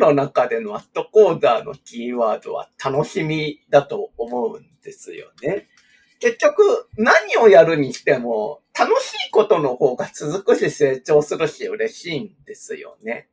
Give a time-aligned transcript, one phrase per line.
[0.00, 5.68] の中でのアットコーダーのキーワードは楽しみだと思うんですよね。
[6.18, 13.28] 結局、何をやるにしても、楽しいことの方が続くし成長するし嬉しいんですよね。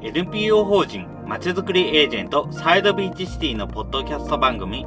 [0.00, 4.86] NPO 法人まちづくりエージェントサイドビーチシティのポッドキャスト番組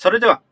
[0.00, 0.42] それでは、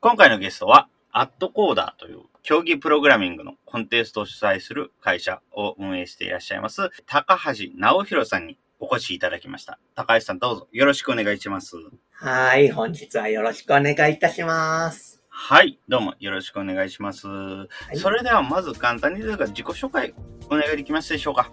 [0.00, 9.78] 今回のゲストは、アットコーダーという競技プログラミングのコンテストを主催する会社を運営していらっしゃいます、高橋直弘さんにお越しいただきました。
[9.94, 11.76] 高橋さんどうぞよろしくお願いします。
[12.10, 15.22] はい、本日はよろしくお願いいたします。
[15.28, 17.28] はい、どうもよろしくお願いします。
[17.28, 20.14] はい、それではまず簡単に自己紹介
[20.50, 21.52] お願いできますでしょうか。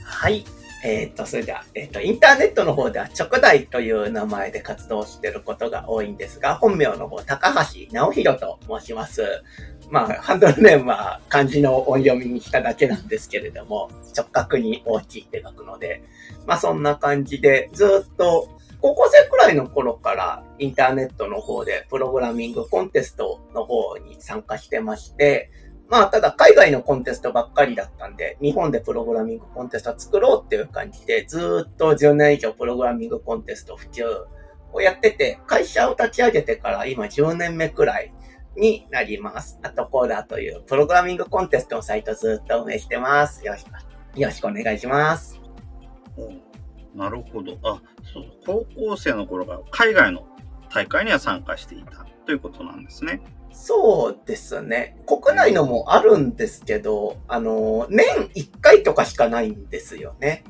[0.00, 0.44] はい。
[0.84, 9.42] えっ、ー、と、それでは、えっ、ー、と、インターネットの方では直大という名前で活動していることが多いんですが、本名の方、高橋直弘と申します。
[9.90, 16.02] まあ、ハンドルネームは漢字の音読みにしただけなんですけれども、直角に大きいって書くので、
[16.46, 18.48] まあそんな感じで、ずっと
[18.82, 25.50] 高校生くらいの頃からインターネットの方でプログラミングコンテストの方に参加してまして、
[25.88, 34.04] まあただ海外のコンテストばっかりだったんで、日本でプログラミングコンテスト作ろうっていう感じで、ずっと10年以上プログラミングコンテスト普及
[34.72, 38.12] をやってて、会社を立ち上げてから今10年目くらい
[38.56, 39.58] になります。
[39.62, 43.44] あとコーダーというプログラミングコンテストのサイトずっと運営してます。
[43.44, 43.68] よろしく、
[44.18, 45.40] よろしくお願いします。
[46.94, 47.58] なるほど。
[47.62, 50.26] あ、そう、高校生の頃から海外の
[50.72, 53.20] 大会には参加していたということなんですね。
[53.54, 54.96] そうですね。
[55.06, 58.04] 国内のもあるんですけど、あの、年
[58.34, 60.42] 1回とかしかないんですよね。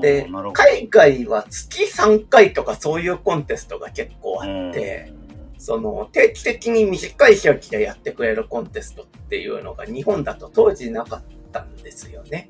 [0.00, 5.12] で、海外は月3回とかそういうコンテストが結構あって、
[5.58, 12.46] その定期的に短い周期でやってくれるコンテストっていうのが日本だと当時なかったんですよね。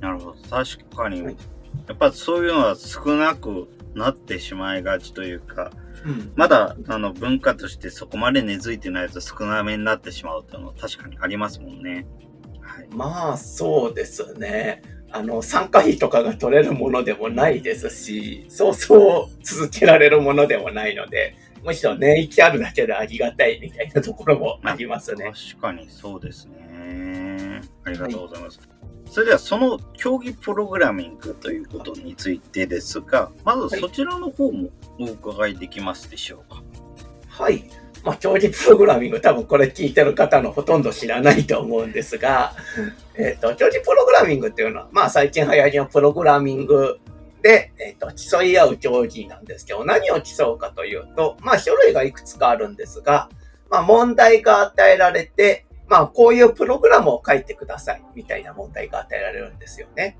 [0.00, 0.36] なるほど。
[0.48, 1.30] 確かに、や
[1.92, 5.70] っぱそういうのは少なくなってしまいがちというか、
[6.04, 12.06] うん、まだあの文化としてそこまで根付いてないと少なめになってしまうというのは確かにありますもんね。
[12.60, 14.82] はい、まあそうですね。
[15.16, 25.32] あの、参加費とかが取れるものでもないですし、そうそう続けられるものでもないので、むしろ年域あるだけでありがたいみたいなところもありますね。
[25.52, 27.23] 確かにそうですね。
[27.84, 28.58] ありがとうございます。
[28.58, 28.68] はい
[29.10, 36.62] それではその競技プログラミングということについてですが、まずそちらの方もお伺いできますでしょうか？
[37.28, 37.62] はい。
[38.02, 42.54] まあ、競技プログラミング、多分これ聞いてる方のほとんど知らないと思うんですが、
[43.14, 46.98] えっ、と、競技プログラミングっていうのは、まあ、最近流行りのプログラミング
[47.40, 53.30] で、えっ、と、競い合う競技なんですけど、何を競うかというと、まあ、種類がいくつかあるんですが、
[53.70, 60.18] まあ、問題が与えられて、まあ、こういうプログラムを書いてください、みたいな問題が与えられるんですよね。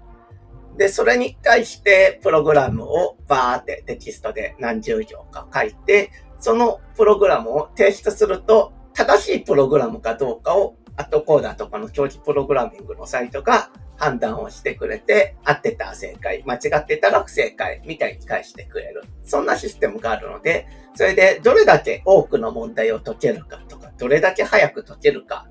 [0.77, 6.11] で、それに対して、プログラムをバーってテキストで何十行か書いて、
[6.41, 19.03] そのプログラムを提出すると、正しいプログラムかどうかを、アットコーダーとかの競技プログラミングのサイトが判断をしてくれて、合ってた正解、間違ってたら不正解みたいに返してくれる。
[19.25, 25.49] そんなシステムがあるので、それでどれだけ多くの問題を解けるかとか、どれだけ早く解けるか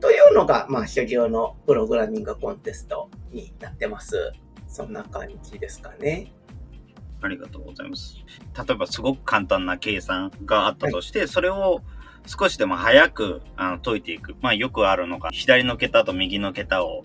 [0.00, 4.32] というのが、まあ、主流のプログラミングコンテストになってます。
[4.68, 6.32] そんな感じですかね。
[7.22, 8.16] ありがとうございます。
[8.56, 11.80] 例えば、すごく簡単な計算があったとして、はい、それを
[12.26, 14.34] 少しでも早くあの解いていく。
[14.40, 17.02] まあ、よくあるのが、左の桁と右の桁を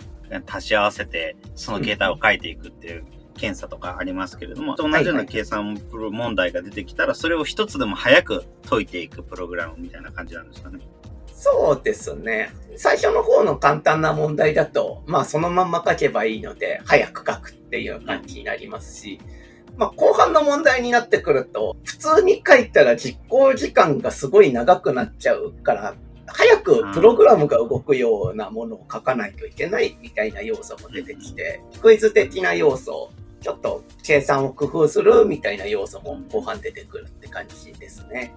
[0.48, 3.06] 足し合わせて、その桁を書いていくっていう
[3.36, 10.80] 検査とかありますけれども、同じような計算問題が出てきたら、それを一つでも早く解いていくプログラムみたいな感じなんですかね。
[11.42, 12.54] そうですね。
[12.76, 19.20] 最初の方の簡単な問題だと、まあそのまんま書けばいいので、早く書くっていう感じになりますし、
[19.76, 25.96] まあ後半の問題になってくると、普通に書いたら実行時間がすごい長くなっちゃうから、
[26.28, 33.10] 早くプログラムが動くようなものを書かないといけないみたいな要素も出てきて、クイズ的な要素
[33.42, 38.32] ちょっと計算を工夫するみたいな要素も後半出てくるって感じですね。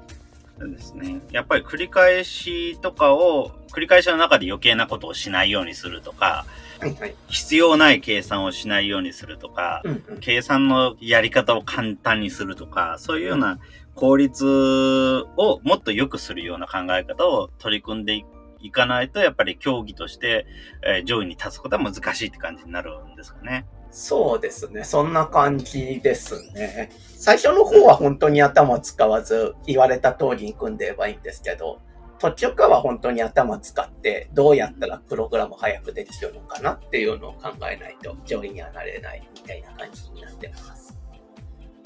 [0.59, 1.21] そうですね。
[1.33, 6.47] やっぱり繰り返しとかを、繰り返しの中で余計なことをしないようにするとか、
[6.81, 7.15] はいはい。
[7.29, 10.19] 必要ない計算をしないようにするとか、うんうん。
[10.21, 13.59] 計算のやり方を簡単にするとか、そういうような
[13.95, 18.25] 効率をもっと良くするような考え方を取り組んで
[18.61, 20.47] いかないと、やっぱり競技として、
[20.87, 23.67] えー上位に立つことは難しいって感じになるんですかね。
[23.95, 24.83] そうですね。
[24.83, 26.91] そんな感じですね。
[27.17, 31.81] 最初の方は本当に頭使わず言われた通りに組んでればいいんですけど、
[32.19, 40.99] 途中からは本当に頭使ってどうやったらプログラム早くできるのかなっていうのを考えないと上位にはなれないみたいな感じになってます。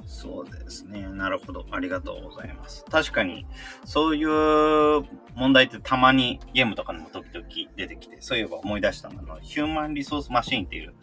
[0.09, 1.07] そうですね。
[1.07, 1.67] なるほど。
[1.71, 2.83] ありがとうございます。
[2.91, 3.47] 確かに、
[3.85, 5.05] そういう
[5.37, 7.47] 問題ってたまにゲームとかにも時々
[7.77, 10.95] 出てきて、そういえば思い出したのが、ヒューマンリソースマシーンっていう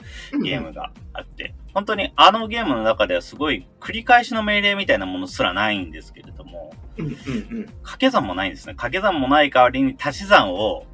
[0.43, 6.73] ゲームがあって、本当にあのゲームの中ではすごい繰り返しの命令みたいなものすらないんですけれども、
[7.83, 8.73] 掛け算もないんですね。
[8.73, 10.87] 掛け算もない代わりに足し算を、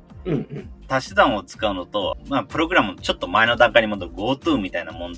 [0.90, 5.14] 足し算を使うのと、まあ、プログラムちょっと前の段階に戻る GoTo みたいなもん、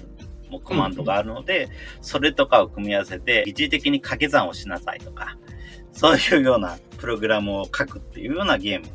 [0.54, 1.70] もうコマンドがあるので、
[2.02, 5.36] それとかを組み合わせて、一時的に掛け算をしなさいとか、
[5.92, 8.88] そういうようなプログラムを書くっていうようなゲーム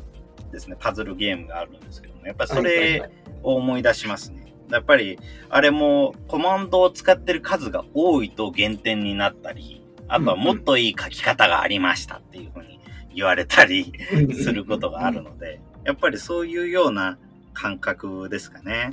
[0.51, 0.77] ですね。
[0.79, 3.11] パズルゲームがあるんですけども、やっぱりそれはい
[3.43, 4.53] を思い出しますね。
[4.71, 5.19] やっぱり、
[5.49, 12.79] あれもコマンドを使ってる数が多いと減点になったり、あとはもっといい書き方がありましたっていうふうに
[13.13, 13.93] 言われたり
[14.33, 17.17] することがあるので、やっぱりそういうような
[17.53, 18.91] 感覚ですかね。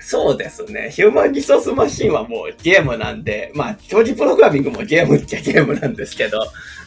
[0.00, 0.90] そうですね。
[0.90, 6.40] ヒューマンリソースマシンはもうゲームなんで、まあ、表示プログラミングもゲームっちゃゲームなんですけど、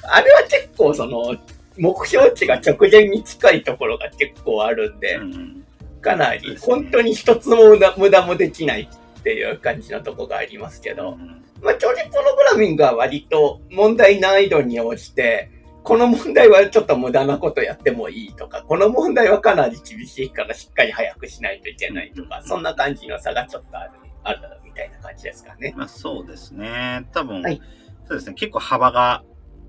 [0.04, 1.36] あれは結構その、
[1.78, 5.64] 目標値が直前に近いところが結構あるんでう、ん
[6.02, 11.44] かなり本当に一つも無駄無駄もできないっていう感じのとこがありますけど、うん。
[11.62, 15.50] まあ、表示プログラミングは割と問題難易度に応じて、
[15.88, 23.92] この問題はちょっと無駄なことやってもいいとか、この問題はかなり厳しいからしっかり早くしないといけないとか、そんな感じの差がちょっとある、
[24.24, 25.74] あるみたいな感じですかね。
[25.78, 27.08] まあそうですね。
[27.14, 27.62] 多分、はい
[28.06, 28.34] そうですね。
[28.34, 29.24] 結構幅が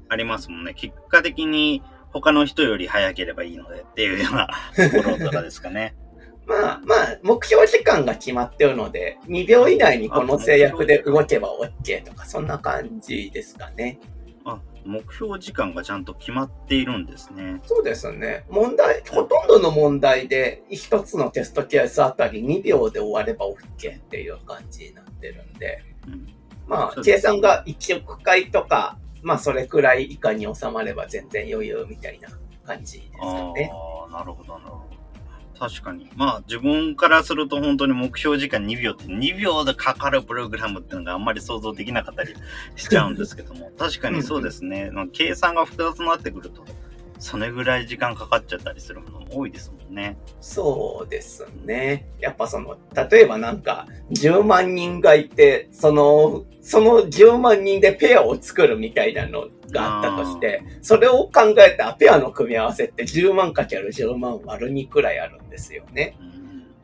[0.09, 0.75] ありますもんね。
[0.75, 4.49] 結果的に他の人より早ければいいのでっていうような
[4.91, 5.95] ところとかですかね。
[6.47, 14.01] まあまあ、目標時間が決まってるので、2秒以内にこの制約で動けば OK とか、そんな感じですかね。
[14.53, 17.61] あ、目標時間がちゃんと決まっているんですね。
[17.65, 18.45] そうですね。
[18.49, 26.27] 問題、ほとんどの問題で、一つのテストケースあたり2秒で終われば OK っていう感じになってるんで、うん、
[26.67, 32.29] まあ、計算が1億回とか、まあ、それくらい以下に収まれば全然余裕みたいな
[32.65, 33.71] 感じですかね。
[33.73, 34.88] ああ、なるほど、なるほど。
[35.59, 36.09] 確かに。
[36.15, 42.35] まあ、自分からすると本当に目標時間2秒って2秒でかかるプログラムっていうのがあんまり想像できなかったり
[42.77, 44.91] しちゃうんですけども、確かにそうですね。
[44.93, 46.65] まあ計算が複雑になってくると、
[47.19, 50.17] それぐらい時間かかっちゃったりするものも多いですもんね。
[50.41, 52.09] そうですね。
[52.21, 52.77] やっぱその、
[53.11, 66.17] 例えばなんか、10万人がいて、その、その10万人でペアを作るみたいなのがあったとして、それを考えたペアの組み合わせって10万かける10万割る2くらいあるんですよね。
[66.21, 66.39] うん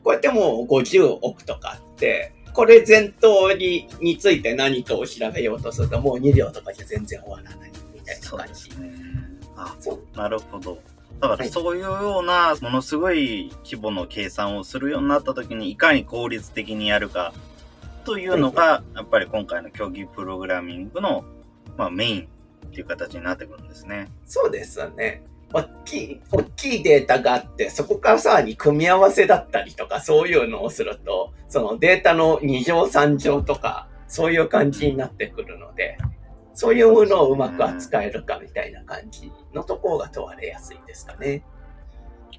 [0.05, 8.69] こうやってもう50億とかあって、これ全通りについて何かを調べようとするともう2秒とかじゃ全然終わらないみたいなそう感じ。
[8.69, 8.93] ですね。
[9.55, 10.79] あ、そうなるほど。
[11.19, 17.33] だからはいそういうようなものすごい規模の計算をするようになった時にいかに効率的にやるか
[18.03, 21.23] というのがやっぱり今回の競技プログラミングの、
[21.77, 22.27] まあ、メイン
[22.67, 24.09] っていう形になってくるんですね。
[24.25, 25.23] そうですよね。
[25.53, 35.97] 大きい、大きいデータがあって、そこからさらに組み合わせだったりとか、そういうのをすると、そのデータの2乗3乗とか、そういう感じになってくるので、
[36.55, 41.43] そういうのをうまく扱えるかみたいな感じのところが問われやすいですかね。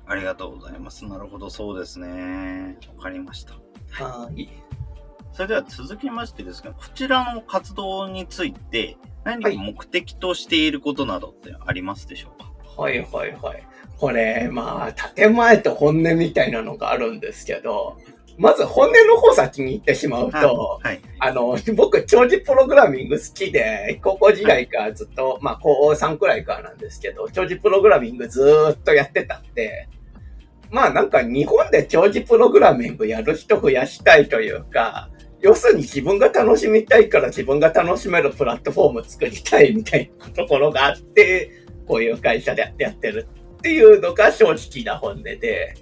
[0.06, 1.04] ありがとうございます。
[1.04, 2.78] なるほど、そうですね。
[2.96, 3.54] わかりました。
[3.90, 4.49] はい。
[5.32, 13.66] それでは続きましてですが、こちらの活動について何か目的としていることなどってありますでしょうか、はいはいはい。
[13.99, 17.99] これ、まあ、建前と本音みたいなのがあるんですけど、
[18.38, 21.00] まず本音の方先に行ってしまうと、はい。
[21.20, 29.88] あの、僕、長寿プログラミング好きで、高校時代からずっと、まあ、高3くらいからなんですけど、長寿プログラミングずーっとやってたんで、
[30.70, 41.50] まあなんか日本で長寿プログラミングやる人増やしたいというか、要するに自分が楽しみたいから自分が楽しめるプラットフォーム作りたいみたいなところがあって、
[41.86, 43.28] こういう会社でやってる
[43.58, 45.74] っていうのが正直な本音で、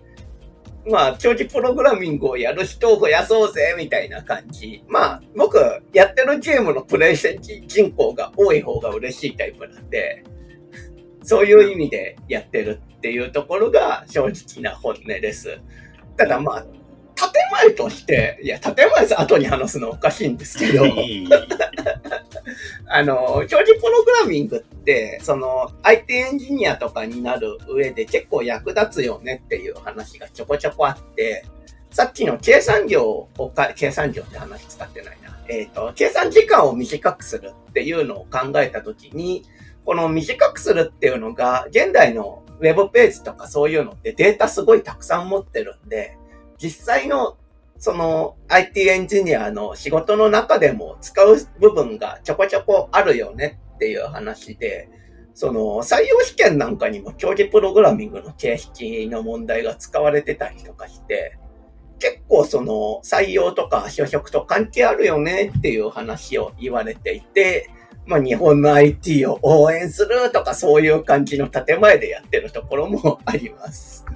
[0.87, 4.85] まあ、長期プログラミングをやる人を増やそうぜ、みたいな感じ。
[4.89, 5.59] まあ、僕、
[5.93, 10.25] やってるゲームのプレイして人口が多い方が嬉しいタイプなんで、
[11.23, 15.59] そういう意味でやってるっていうところが正直な本音です。
[16.19, 16.67] ただまあ、
[17.15, 20.85] 建前として、いや、建前後に話すのおかしいんですけど、
[22.87, 31.45] あの、長時プログラミングって、その、IT エンジニアとかになる上で結構役立つよねっていう話がちょこちょこあって、
[31.91, 35.39] さっきの計算量をか、計算量って話使ってないな。
[35.49, 39.45] えっ、ー、と、計算時間を短くするっていうのを考えたときに、
[39.85, 46.17] この短くするっていうのが、現代のウェブページとかそういうのってデータすごいたくさん持ってるんで、
[46.65, 47.37] 実際の
[47.77, 54.89] その IT エンジニアの仕事の中でも使う部分がちょこちょこあるよねっていう話で、
[55.35, 61.37] その採用試験なんかにも競技プログラミングの形式の問題が使われてたりとかして、
[61.99, 67.69] 結構その採用とか就職と関係あるよねっていう話を言われていて、
[68.07, 74.07] まあ日本の IT を応援するとかそういう感じの建前でやってるところもあります。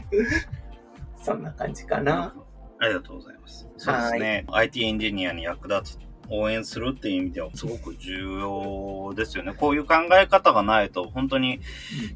[1.28, 2.34] そんな感じかな。
[2.80, 3.68] ありがとうございます。
[3.76, 4.46] そうですね。
[4.50, 5.98] IT エンジニアに役立つ、
[6.30, 9.52] 応援するっていう意味ではすごく重要ですよね。
[9.52, 11.60] こういう考え方がないと、本当に、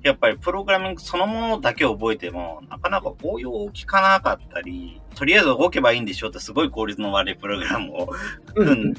[0.03, 8.11] やっぱりプログラミングそのものだけ覚えても、なかなか応用を聞かなかったり、とりあえず動けばいいんでしょってすごい効率の悪いプログラムを
[8.55, 8.95] 組ん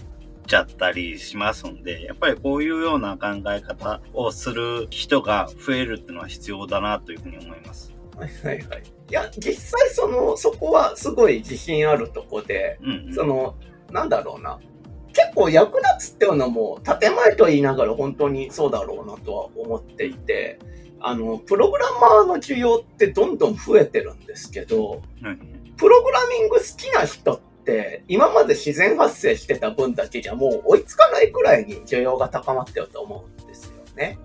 [0.46, 7.93] ちゃったりしますんで、やっぱりこういうような考え方をする人が増えるっていうのは必要だなというふうに思います。
[8.18, 8.84] はいはいはい。
[9.10, 13.56] いや、実際その、そこはすごい自信あるとこで、うんうん、その、
[13.92, 14.60] なんだろうな。
[15.14, 20.60] 結構役立つっていうのも、建前と言いながら本当にそうだろうなとは思っていて、
[21.00, 34.18] あの、プログラマーの需要ってどんどん増えてるんですけど、うん、プログラミング好きな人って、今まで自然発生してた分だけじゃもう追いつかないくらいに需要が高まってると思うんですよね。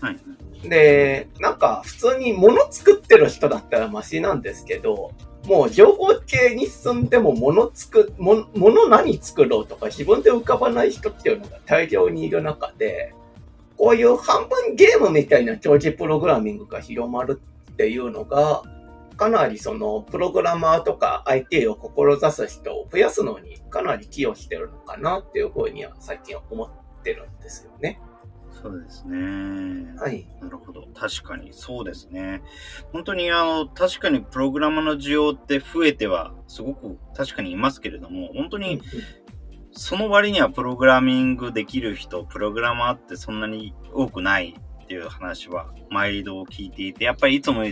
[0.00, 0.18] はい。
[0.68, 5.12] で、なんか普通に物作ってる人だったらマシなんですけど、
[5.46, 13.14] もう情報系に進んでも物作、も物何作ろうとか自分で浮かばない人っていうのが大量にいる中で、
[13.76, 17.40] こういう半分ゲームみたいな長時プログラミングが広まる
[17.72, 18.62] っていうのが、
[19.16, 27.98] かなりそのプログラマーとか IT を志す人を増やすのにかなり寄与してるのかなっていうふうには最近思ってるんですよね。
[28.62, 29.94] そうですね。
[29.98, 30.26] はい。
[30.40, 30.88] なるほど。
[30.94, 32.42] 確かに、そうですね。
[32.92, 38.80] 本当に、あの、確かにプログラマーの需要って増えては、すごく確かにいますけれども、本当に、
[39.72, 47.64] その割にはプログラミングできる人、プログラマーってそんなに多くないっていう話は、毎度聞いていて、やっぱりいつも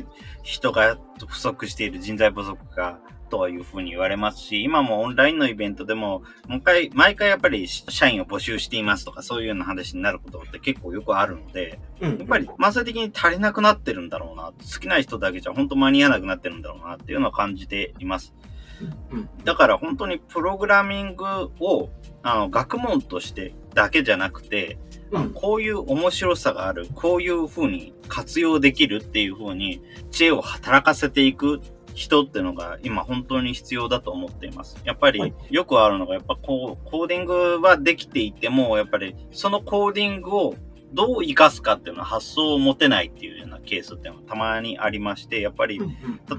[0.42, 3.00] 人が不足している人材不足が
[3.34, 18.34] というふうに言われますし、今もオンラインのイベントでも、もう一回、毎回やっぱり社員を募集していますとか、そういうような話になることって結構よくあるので、やっぱり慢性的に足りなくなってるんだろうな、好きな人だけじゃ本当間に合わなくなってるんだろうなっていうのは感じています。
[19.44, 21.24] だから本当にプログラミング
[21.60, 21.90] を
[22.22, 24.78] あの学問としてだけじゃなくて、
[25.10, 31.60] うん、こういう面白さがある、こういう風に活用できるっていう風に知恵を働かせていく
[31.94, 34.76] 人ってのが今本当に必要だと思っています。
[34.84, 40.54] やっぱりよくあるのが、やっぱこう、コーディングはできていても、やっぱりそのコーディングを
[40.92, 45.84] どう活かすかっていうのは発想を持てないっていうようなケースっていうのがたまにありまして、やっぱり、例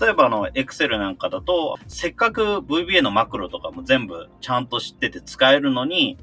[0.10, 6.18] えばあの、Excel なんかだと、せっかく VBA のマクロとかも全部ちゃんと知ってて使えるのに、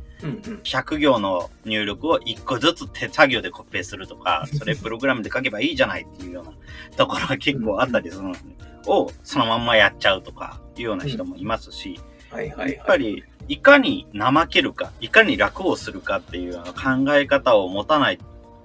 [0.65, 6.53] 100行の入力を1個ずつ手作業でコピペするとか、それプログラムで書けばいいじゃないっていうような
[6.97, 8.39] ところが結構あったりするので、
[8.87, 18.19] をそのまんまやっちゃうとかいうような人もいますし、はいはい、やっぱりいかに怠けるか、いかに楽をするかっていう考え方を持たない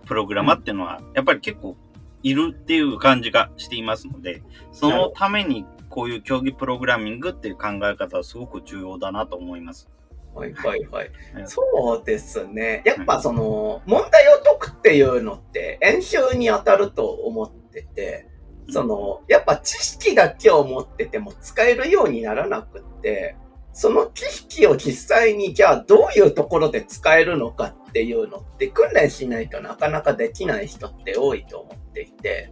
[0.06, 1.76] プログラマーっていうのは、やっぱり結構
[2.24, 9.90] いるっていう感じがしていますので、そのためにこういう競技プログラミングっていう考え方はすごく重要だなと思います。
[10.36, 11.12] はいはいはい。
[11.46, 12.84] そうですね。
[12.86, 18.30] やっぱその、問題を解くっていうのって演習に当たると思ってて、
[18.70, 23.36] その、やっぱ知識だけを持ってても使えるようにならなくって、
[23.74, 32.52] その知識を実際にじゃあどういうところで使えるのかっていうのって訓練しないとなかなかできない人って多いと思っていて、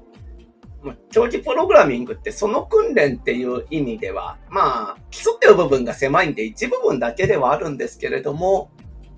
[1.09, 8.69] 長時プログラミングってその訓練っていう意味では、まあ、基礎っていう部分が狭いんで一部分だけではあるんですけれども、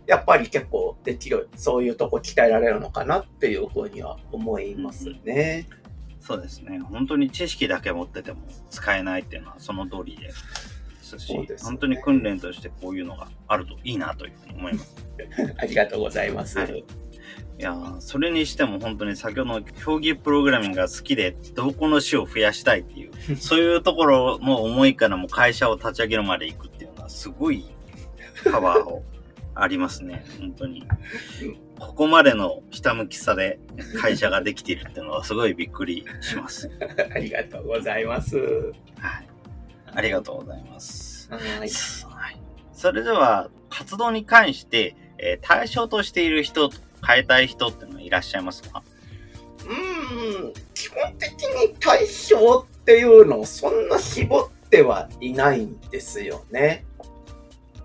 [0.05, 5.67] やっぱり結構できる、そういうとこ鍛えられるのかなっていうふうには思いますね。
[5.67, 5.86] そ
[6.27, 6.79] そうですね。
[6.79, 10.29] 本当に知識だけ持ってても使えないっていうのはその通りで
[11.01, 14.95] すし、すね本当に訓練としてこういうのがあるといいなというふうに思います。
[15.57, 16.59] ありがとうございます。
[16.59, 16.83] はい
[17.59, 27.65] いやーそれにしても本当に先ほどの競技プログラミングが好きで、同行の種を増やしたいっていう、 そういうところの思いからも会社を立ち上げるまで行くっていうのはすごい
[28.43, 29.03] パワーを
[29.61, 30.23] ありますね。
[30.39, 30.87] 本当に。
[31.79, 33.59] ここまでのひたむきさで
[33.99, 36.69] 会社ができているっていうのはすごいびっくりします。
[37.13, 38.37] ありがとうございます。
[38.37, 38.41] は
[39.19, 39.27] い。
[39.93, 41.29] ありがとうございます。
[41.31, 41.41] はい。
[41.59, 41.69] はい。
[42.73, 46.69] それでは、活動に関して、えー対象としている人、
[47.05, 48.83] 変えたい人っていうのはいらっしゃいますか？
[49.65, 56.85] うーん、基本的に対象っていうのをそんな絞ってはいないんですよね。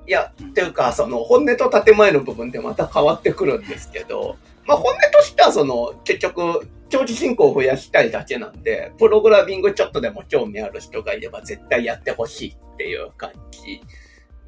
[0.06, 13.80] いや、っていうか、その本音と建前の部分でまた変わってくるんですけど、まあ本音としてはその結局、長期進行を増やしたいだけなんで、プログラミングちょっとでも興味ある人がいれば絶対やってほしいっていう感じ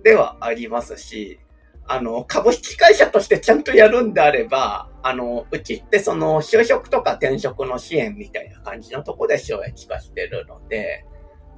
[0.03, 1.41] ではありますし、
[1.87, 11.05] あの、株式会社としてちゃんとやるんであれば、あの、うちってその就職とか転職の支援みたいな感じのとこで収益化してるので、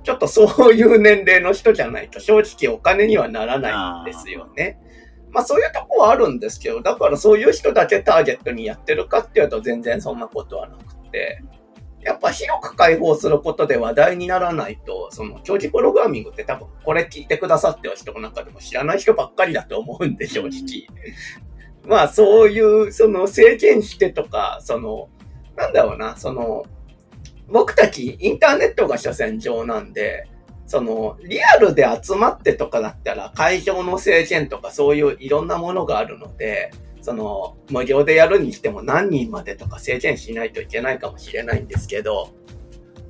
[0.06, 4.78] ちょっとそういう年齢の人じゃないと正直お金にはならないんですよね。
[5.32, 11.42] まあそういうとこはあるんですけど、だからそういう人だけターゲットにやってるかっていうと全然そんなことはなくて、
[12.02, 20.86] やっぱ広く開放することで話題にならないと、その長時プログラミングって多分これ聞いてくださってる人の中でも知らない人ばっかりだと思うんで正直。
[21.84, 25.08] まあそういう、その制限してとか、その、
[25.56, 26.64] なんだろうな、その、
[27.48, 30.28] 僕たちインターネットが所詮上なんで、
[30.66, 42.34] その、リアルで集まってとかだったら会場の制限とかそういういろんなものがあるので、その、無料でやるにしても何人までとか制限しないといけないかもしれないんですけど、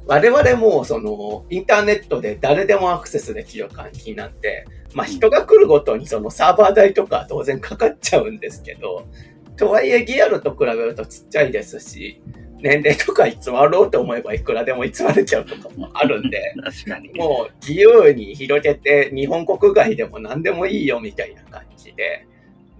[0.06, 9.08] 我々もその、インターネットで誰でもアクセスできる感じなんで、まあ人が来るごとにそのサーバー代とかは当然かかっちゃうんですけど、
[9.56, 12.22] とはいえリアルと比べるとちっちゃいですし、
[12.60, 17.12] 年齢とか偽ろうと思えばいくらでも偽れちゃうとかもあるんで、 確かに。
[17.14, 22.26] もう自由に広げて日本国外でも何でもいいよみたいな感じで、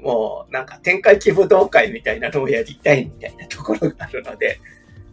[0.01, 4.59] もうなんか展開規武道会みたいなのをやりたいみたいなところがあるので、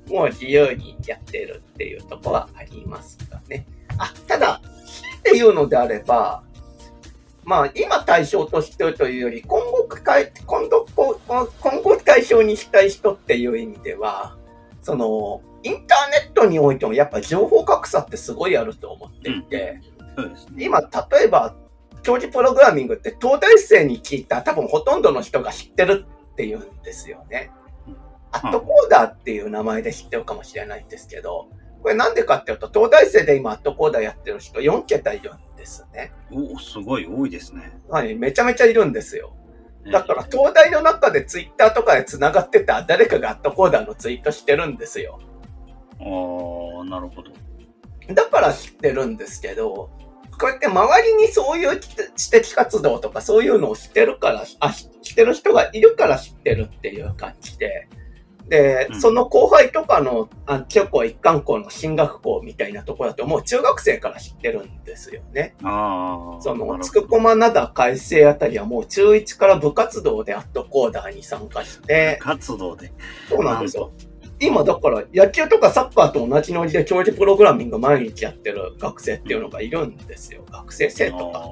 [0.08, 3.66] もう自由にやってるっていうところはありますかね。
[3.98, 4.62] あ、ただ、
[5.20, 6.44] っていうのであれば、
[7.46, 14.38] まあ今対象としてるというより、今後か今度、今後対象にしたい人っていう意味では、
[14.84, 19.80] その、インターネットにおいてもやっぱ情報格差ってすごいあると思っていて、
[20.18, 20.66] そうですね。
[20.66, 20.88] 今、例
[21.26, 21.56] えば、
[22.04, 27.50] 教授プログラミングって東大生に聞いた多分ほとんどの人が知ってるっていうんですよね。
[28.34, 31.48] アットコーダーっていう名前で知ってるかもしれないんですけど、
[31.82, 36.12] これなんでかっていうと、東大生で今アットコーダーやってる人4桁いるんですね。
[36.32, 37.72] おすごい多いですね。
[37.90, 39.34] はい、めちゃめちゃいるんですよ。
[39.86, 45.20] ねだから、東大の中でツイッターとかで繋がってた誰かがアットコーダーのツイートしてるんですよ。
[46.00, 46.04] あ
[46.82, 47.32] あ、なるほど。
[48.14, 49.90] だから知ってるんですけど、
[50.40, 57.88] こうやって周りにそういう知的活動とかそういうのを知ってるから、あ、知ってる人がいるから知ってるっていう感じで、
[58.54, 65.56] で、うんその後輩とかの、あ中高一貫校の進学校みたいなところだともう中学生から知ってるんですよね。
[65.64, 66.42] ああ。
[66.42, 72.94] その、つくこま灘改正あたりはもう中1から部活動でアットコーダーに参加して、活動で。
[73.28, 73.92] そうなんですよ。
[74.40, 80.44] 今だから野球とかサッカーと同じノリで教授プログラミング毎日やってる学生っていうのがいるんですよ。
[80.52, 81.48] 学生生徒か。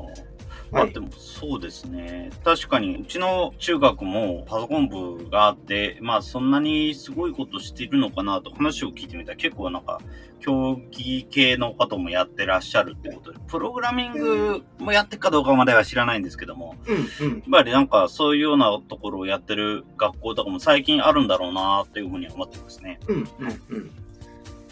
[0.71, 2.29] はいでもそうですね。
[2.45, 9.99] 確かに、うちの中学もパソコン部があって、まあそんなにすごいことしてるのかなと話を聞いてみたら結構なんか、
[10.39, 17.37] 競技系の方もやってらっしゃるってことで、プログラミングもやってるかどうかまでは知らないんですけども、うんうん。
[17.39, 22.99] やっぱりなんかそういうようなところをやってる学校とかも最近あるんだろうなっていうふうには思ってますね。
[23.07, 23.25] うんうん
[23.69, 23.91] うん。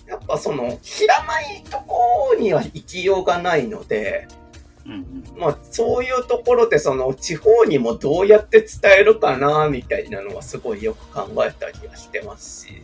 [0.08, 4.28] やっぱその、知らないところには生きようがないので。
[5.38, 12.82] まあそういうところでその地方にもどうやって伝えるかなみたいなのはすごいよく考えたりはしてますし、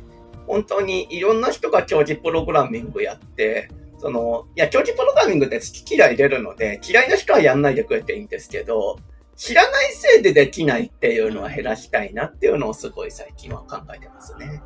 [0.47, 8.99] 本当にいろんな人が教授プログラミングやって、その、いや、教授プログラミングって好き嫌い出るので、嫌いな人はやんないでくれていいんですけど、
[9.35, 14.61] 知らないせいでできないっていうのは減らしたいなっていうのをすごい最近は考えてますね。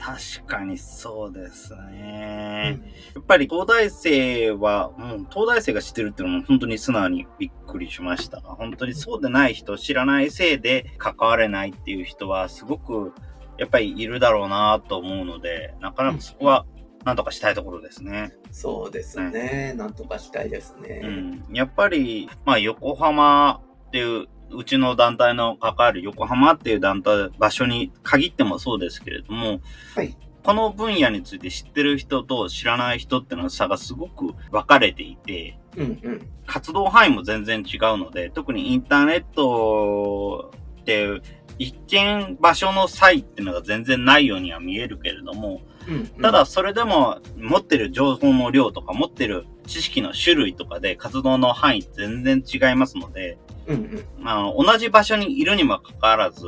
[0.00, 2.80] 確かにそうですね。
[3.14, 8.40] やっぱり東大生は、もう東大生が知ってるっていうのも本当に素直にびっくりしました。
[8.40, 13.12] 本当にそうでない人、知らないせいで関われないっていう人はすごく、
[13.58, 16.64] やっぱりいるだろうなと思うので、なかなかそこは
[17.04, 18.32] なんとかしたいところですね。
[18.50, 19.74] そうですね。
[19.76, 21.02] なんとかしたいですね。
[21.04, 21.44] うん。
[21.52, 29.60] やっぱり、まあ横浜っていう、うちの団体の関わる横浜っていう団体、場所に限ってもそうですけれども、
[29.94, 30.16] はい。
[30.42, 36.28] この分野について知ってる人と知らない人っていうの差がすごく分かれていて、うんうん。
[36.46, 41.20] 活動範囲も全然違うので、特にインターネットって
[41.58, 54.28] 一見場所の差異っていうのが全然ないようには見えるけれども、うんうんただ、それでも持ってる情報の量とか持ってる知識の種類とかで活動の範囲全然違いますので、うんうん。
[54.28, 56.44] あの同じ場所にいるにもかかわらず、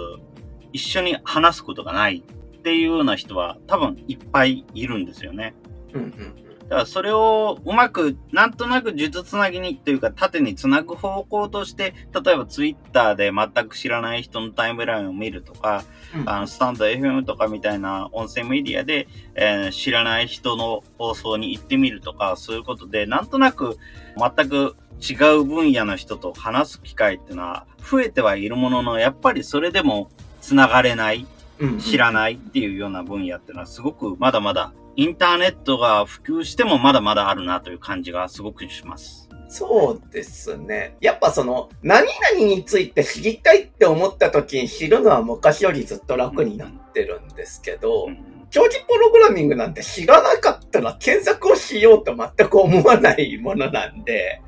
[0.73, 2.23] 一緒に話すことがない
[2.59, 5.55] っていうような人は多分いっぱいいるんですよね。
[5.95, 16.29] うんうんだからそれをうまく、なんとなく術つなぎにというか縦につなぐ方向として、例えばツイッターで全く知らない人のタイムラインを見るとか、うん。
[16.29, 23.79] あの、スタンド FM とかみたいな音声メディアで、えー知らない人の放送に行ってみるとか、そういうことで、なんとなく
[24.16, 31.27] 全く違う分野の人と話す機会っていうのは増えてはいるものの、やっぱりそれでも繋がれない、
[31.59, 39.28] うん知らないっていうような分野っていうのはすごくまだまだインターネットが普及してもまだまだあるなという感じがすごくします。
[39.48, 40.96] そうですね。
[41.00, 54.42] やっぱその、何々について知りたいって思った時に知るのは昔よりずっと楽になってるんですけど、うん長期プログラミングなんて知らなかったら検索をしようと全く思わないものなんで、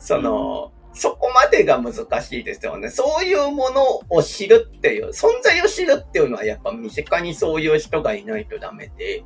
[0.00, 2.88] その、そこまでが難しいですよね。
[2.88, 9.22] そういうものを知るっていう、存在を知るっていうのはやっぱ身近にそういう人がいないとダメで、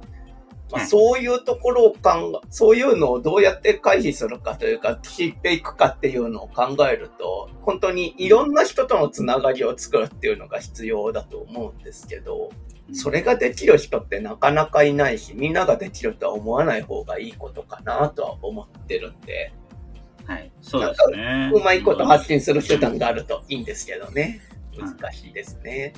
[0.72, 12.50] まあ、はいそういうところを考え、そういうのをどうやって回避するかというか、知っていくかっていうのを考えると、本当にいろんな人とのつながりを作るっていうのが必要だと思うんですけど、
[12.92, 19.52] それができる人ってなかなかいないし、みんなができるとは思わない方がいいことかなとは思ってるんで、
[20.30, 20.52] はい。
[20.62, 21.50] そうですね。
[21.52, 24.40] うまいこと発信する手段があるといいんですけどね。
[24.78, 25.92] 難しいですね。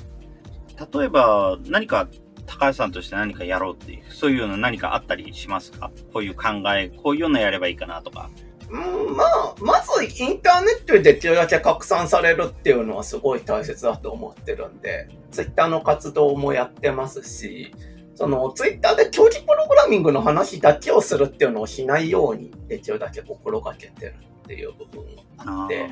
[0.95, 2.09] 例えば、何か、
[2.47, 5.91] 高橋さんとして何かやろうっていう、そういうの何かあったりしますか？
[6.15, 8.31] こういう考え、こういうのやればいいかなとか。
[8.71, 17.75] うん、まあ、まずインターネットでできるだけ拡散されるっていうのはすごい大切だと思ってるんで、ツイッターの活動もやってますし、
[18.23, 25.91] そのツイッターで競技プログラミングの話だけをするっていうのをしないようにできるだけ心がけてるっていう部分があって、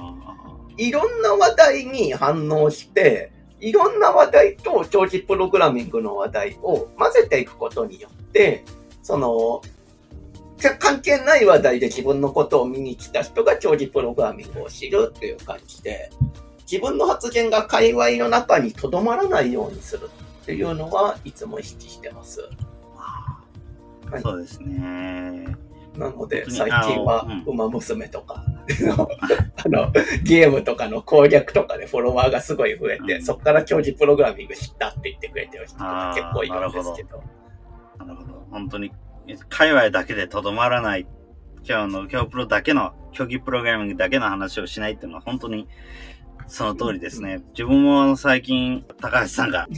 [0.77, 8.65] いろんな話題に反応して、いろんな話題と長期プログラミングの話題を混ぜていくことによって、
[9.03, 9.61] その、
[10.79, 16.13] 関係ない話題で自分のことを見に来た人が長期プログラミングを知るっていう感じで、
[16.71, 20.09] 自分の発言が界隈の中にとどまらないようにする
[20.51, 22.41] っていうのはいつも意識してます。
[22.41, 25.47] はいそうですね。
[25.97, 28.45] なので、最近はウマ娘とか、
[29.65, 29.93] あの、
[30.25, 37.23] ゲームとかの攻略とかでフォロワーがすごい増えて、うんそこから競技プログラミング知ったって言ってくれてる人が結構いるんですけど。
[37.99, 38.47] なるほど。
[38.51, 38.93] 本当に、
[39.49, 41.07] 界隈だけでとどまらない、
[41.63, 45.69] 今日の、今日プロだけの、競技プログラミングだけの話をしないっていうのは本当に、
[46.51, 47.43] その通りですね。
[47.51, 49.69] 自分も最近、高橋さんが、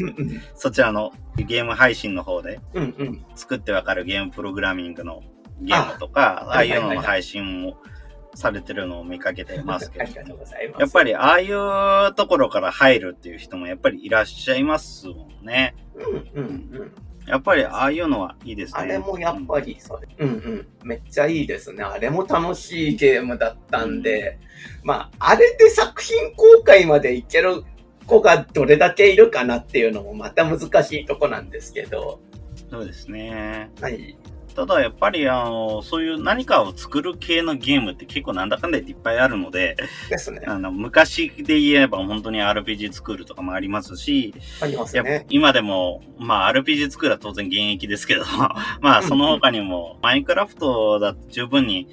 [0.54, 2.60] そちらのゲーム配信の方で。
[3.34, 5.22] 作ってわかるゲームプログラミングの
[5.60, 7.76] ゲームとか、ああいうのの配信も
[8.34, 10.04] されてるのを見かけてますけど。
[10.78, 15.74] やっぱりああいうところから入るっていう人もやっぱりいらっしゃいますもんね。
[15.94, 16.92] うんうんうん。
[17.26, 18.80] やっぱりああいうのはいいですね。
[18.80, 20.66] あれもやっぱりそれ、うんうん。
[20.82, 21.84] めっちゃいいですね。
[21.84, 24.38] あれも楽しいゲームだったんで、
[24.82, 27.64] まあ、あれで作品公開までいける
[28.06, 32.20] 子がどれだけいるかなっていうのもまた難しいとこなんですけど、
[32.70, 33.70] そうですね。
[33.80, 34.16] はい。
[34.54, 39.76] ただやっぱりあの、そういう何かを作る系のゲームって結構なんだかんだ言っていっぱいあるので、
[40.08, 40.42] ですね。
[40.46, 45.26] あの、昔で言えば本当に RPG 作るとかもありますし、ありますね。
[45.30, 48.24] 今でも、まあ RPG 作るは当然現役ですけど、
[48.80, 51.88] まあその他にも、マインクラフトだと十分に、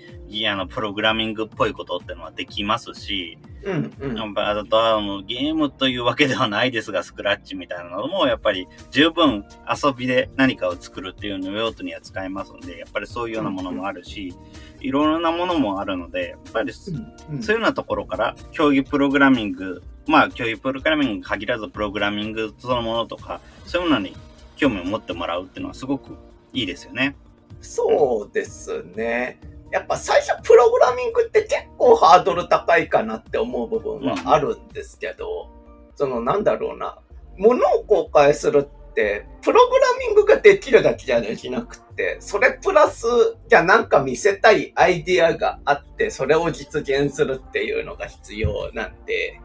[0.47, 4.39] あの、プログラミングっぽいことってのはできますし、うんうん。
[4.39, 14.33] あとあのゲームというわけではないですが、スクラッチみたいなのも、やっぱり十分遊びで何かを作るっていうのを用途には使えますので、やっぱりそういうようなものもあるし、
[14.79, 24.15] いろんなものもあるので、やっぱりそういうようなところから、競技プログラミング、まあ、競技プログラミングに限らず、プログラミングそのものとか、そういうものに
[24.55, 26.15] 興味を持ってもらうっていうのはすごく
[26.53, 27.15] いいですよね。
[27.61, 29.39] そうですね。
[29.71, 35.49] やっぱ最初プログラミングって結構ハードル高いかなって思う部分はあるんですけど、
[35.95, 36.99] そのなんだろうな。
[37.37, 43.05] ものを公開するって、プログラミングができるだけじゃできなくて、それプラス、
[43.47, 49.39] じゃあなんか見せたいアイディアがあって、それを実現するっていうのが必要なんで、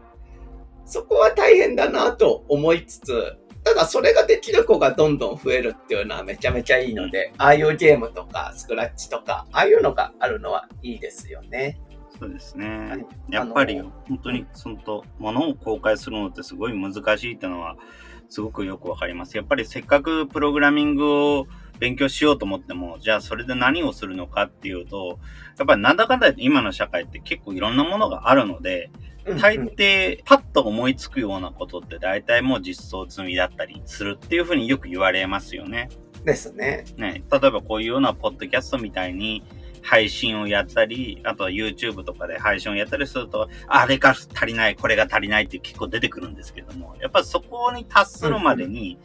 [0.85, 11.81] そこは大変だなと思いつつ、ただそれができる子がどんどん増えるっていうのはめちゃめちゃいいので、ああいうゲームとかスクラッチとか、ああいうのがあるのはいいですよね。
[12.19, 13.05] そうですね。
[13.29, 17.75] やっぱり本当にそのと、ものを公開するのってすごい難しいっていうのは
[18.29, 19.35] すごくよくわかります。
[19.35, 21.47] やっぱりせっかくプログラミングを
[21.79, 25.19] 勉強しようと思っても、じゃあそれで何をするのかっていうと、
[25.57, 28.91] やっぱりなんだかんだ今の社会って結構いろんなものがあるので、
[29.39, 35.89] 大抵、パッと思いつくようなことって大体もう実装済みだったりするっていうふうによく言われますよね。
[36.23, 36.85] ですね。
[36.97, 37.23] ね。
[37.31, 39.43] 例えばこういうようなポッドキャストみたいに、
[39.85, 48.97] 配信をやったり、あとは YouTube とかで配信をやったりすると、あれが足りない、これが足りないって結構出てくるんですけども、やっぱりそこに達するまでに、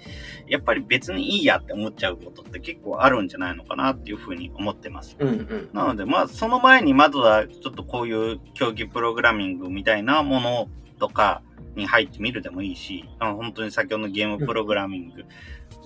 [0.48, 5.16] やっぱり別にいいやって思っちゃうことって結構あるんじゃないのかなっていうふうに思ってます。
[5.18, 11.42] うんうん、なので、まあ、その前にまずはちょっとこういう競技プログラミングみたいなものとか
[11.76, 15.24] に入ってみるでもいいし、本当に先ほどのゲームプログラミング、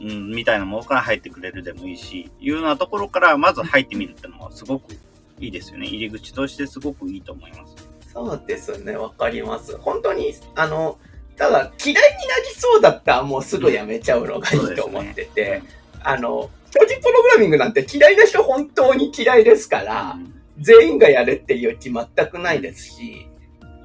[0.01, 4.93] うん、みたいなものから入ってくれるでもいいし、いうようなところからまず入ってみるってのはすごく
[5.41, 5.87] いいですよね。
[5.87, 7.77] 入り口としてすごくいいと思います。
[8.13, 9.77] そうですね、わかります。
[9.79, 10.99] 本当に、あの、
[11.37, 15.63] ただ嫌いになりそうだったらもうすぐやめちゃうのがいいと思ってて、ね、
[16.03, 23.29] あの、表示プログラミングなんて嫌いな人本当に嫌いですから、うん、全員がやれっていう気全くないですし、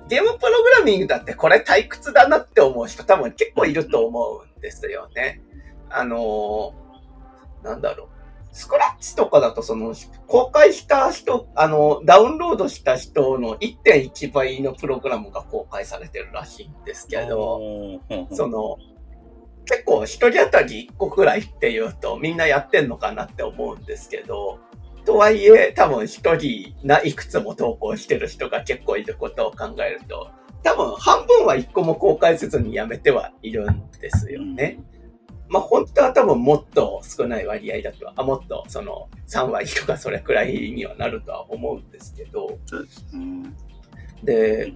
[0.10, 5.42] ゲームプログラミングだってこれ退屈だなって思う人多分結構いると思うんですよね。
[5.90, 8.10] あのー、なんだろう。
[8.52, 9.94] スクラッチとかだとその、
[10.28, 17.62] 公開した人、あの、ダウンロードした人の1.1倍のプログラムが公開されてるらしいんですけど、
[18.32, 18.78] その、
[19.66, 24.60] 結構一人当たり1個くらいっていうとみんなやってんのかなって思うんですけど、
[25.06, 30.32] とはいえ多分一人ないくつも投稿してる人が結構いることを考えると、
[30.64, 34.80] 多分半分は1個も公開せずにやめてはいるんですよね。
[35.50, 42.58] うんまあ本当は多分もっと少ない割合だとは、あもっとその3割とかそれくらいにはなるとは思うんですけど、
[44.24, 44.74] で、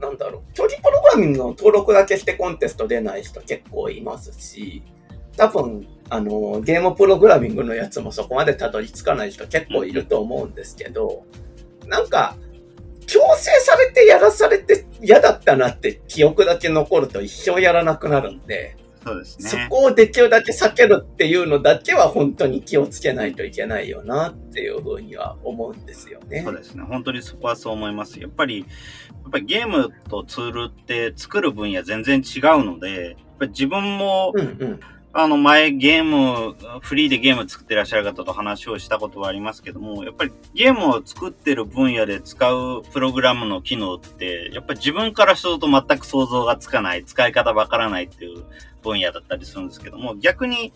[0.00, 4.82] なんだろう、距離プログラミングの登録だけしてコンテスト出ない人結構いますし、
[5.36, 11.24] 多分、あの、ゲームプログラミングのやつもそこまでたどり着かない人結構いると思うんですけど、
[11.86, 12.36] なんか、
[13.06, 19.48] 強制されてやらされて嫌だったなって記憶だけ残ると一生やらなくなるんで、そうですね。
[19.48, 26.42] そこをできるだけ避けるっていうのだけは本当に気をつけないといけないよなっていうふうには思うんですよね。
[26.42, 26.82] そうですね。
[26.84, 28.18] 本当にそこはそう思います。
[28.18, 28.64] やっぱり、や
[29.28, 34.80] っぱりゲームとツールって作る分野全然違うので、やっぱり自分も、うんうん
[35.16, 48.42] あの、前ゲーム、フリーでゲーム作ってらっしゃる方と話をしたことはありますけども、やっぱりゲームを作ってる分野で使うプログラムの機能って、やっぱり自分からすると全く想像がつかない、使い方わからないっていう
[48.82, 50.72] 分野だったりするんですけども、逆に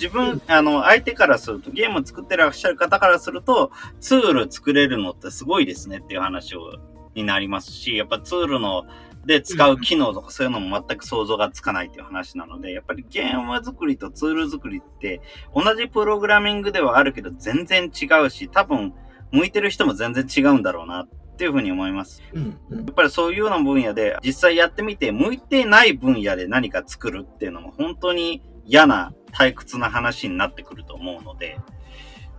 [0.00, 6.78] 自分、あの、相手からすると、ゲーム作ってらっしゃる方からすると、ツール作れるのってすごいですねっていう話を、
[7.16, 8.86] になりますし、やっぱツールの
[9.26, 15.20] で使う機能とかそういうのも全く想像がつかないっていう話なので、やっぱりゲーム作りとツール作りって
[15.54, 18.94] 同じプログラミングではあるけど全然違うし、多分
[19.30, 22.22] 向いてる人も全然違うんだろうなっていうふうに思います。
[22.32, 31.58] うんうん、やっぱりそういうような分野で実際やってみて向いてない分野で何か作るっていうのも本当に嫌な退屈な話になってくると思うので、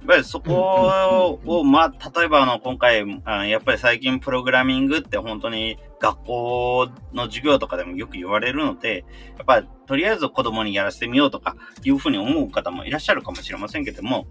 [0.02, 3.06] やっぱりそこを、まあ、例えばあの、今回、
[3.48, 9.06] やっぱり最近プログラミングって本当に学校の授業とかでもよく言われるので、
[9.38, 14.26] やっぱりとりあえず子供にやらせてみようとかいうふうに思う方もいらっしゃるかもしれませんけども、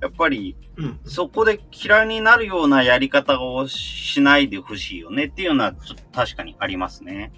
[0.00, 0.56] やっぱり
[1.04, 7.32] そこで嫌いになるようなやり方をしないでほしいよねっていうのはちょっと確かにありますね。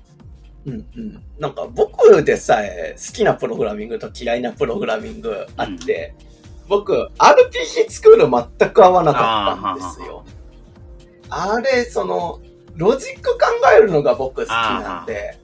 [0.66, 1.22] うんうん。
[1.38, 6.28] なんか僕でさえ好きなプログラミングと嫌いなプログラミングあって、うん
[6.69, 10.25] 僕、RPG スクール全く合わなかったんですよ。
[11.31, 12.41] あれ、その、
[12.77, 15.39] ロジック考えるのが僕好きなんで、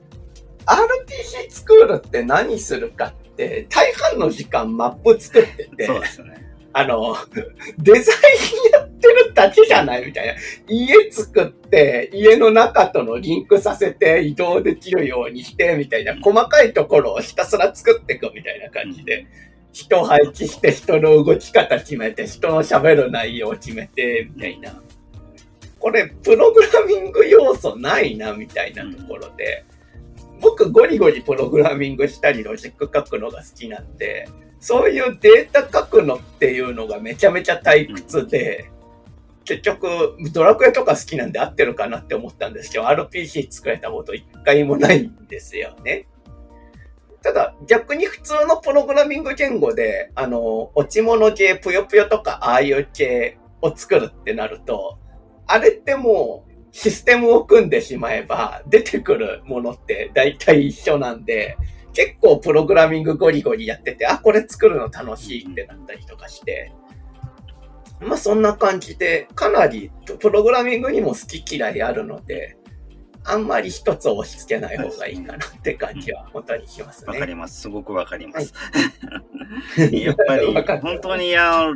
[0.66, 6.44] RPG スクールって何するかって、大半の時間マップ作ってて、そうですね。
[6.72, 7.16] あの、
[7.78, 8.14] デザイ
[8.68, 10.34] ンやってるだけじゃないみたいな。
[10.68, 19.26] 家作って、家の中とのリンクさせて移動できるようにして、みたいな、細かいところをひたすら作っていくみたいな感じで。
[19.74, 24.80] 人配置して、人の動き方決めて、人の喋る内容決めて、みたいな。
[25.80, 29.64] これ、プログラミング要素ないな、みたいなところで、
[30.40, 34.28] 僕ゴリゴリプログラミングしたりロジック書くのが好きなんで、
[34.60, 38.70] そういうデータ書くのっていうのがめちゃめちゃ退屈で、
[39.44, 46.06] 結局、ドラクエとか好きなんで合ってるかなって思ったんですけど、RPG 作れたこと一回もないんですよね。
[47.24, 54.98] ただ、逆に普通のプログラミング言語で、あの、落ち物系、ぷよぷよとか、ああいう系を作るってなると、
[55.46, 61.56] あれってもう、システムを組んでしまえば、出てくるものって大体一緒なんで、
[61.94, 66.74] 結構プログラミングゴリゴリやってて、あ、これ作るの楽しいってなったりとかして、
[68.00, 72.58] まあそんな感じで、かなりプログラミングにも好き嫌いあるので、
[73.26, 77.12] あんまり一つ押し付けない方がいいかなって感じは本当にしますね。
[77.12, 77.62] わかります。
[77.62, 78.52] すごくわかります。
[79.76, 80.46] はい、やっぱり、
[80.80, 81.74] 本当に、あの、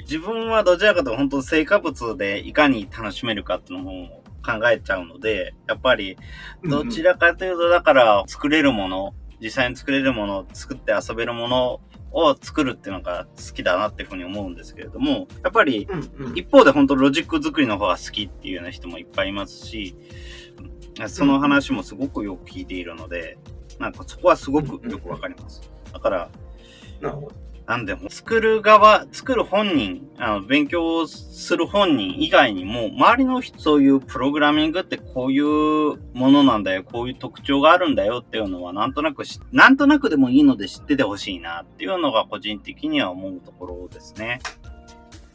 [0.00, 6.18] 自分はどちらかというと本当成果物でいかに楽しめるかっていうのを考えちゃうので、やっぱり、
[6.64, 11.80] どちらかというと、だから作れるもの、実際に作れるもの、作って遊べるもの
[12.12, 15.88] を作るっていうのが好きだなっていうふうに思うんですけれども、やっぱり、
[16.34, 19.96] 一方で本当ロジック作りの方が好きっていうような人もいっぱいいますし、
[21.06, 23.38] その話もすごくよく聞いているので、
[23.78, 25.62] なんかそこはすごくよくわかります。
[25.92, 26.28] だから、
[27.00, 27.42] なるほど。
[27.66, 35.44] なんでも、作る側、作る本人、あの、勉強する本人以外にも、周りの人、そういうプログラミングってこういう
[36.12, 44.40] ものなんだよ、こういう特徴があるんだよっていうのは、なんとなくなんとなくでもいいので知っててほしいなっていうのが個人的には思うところですね。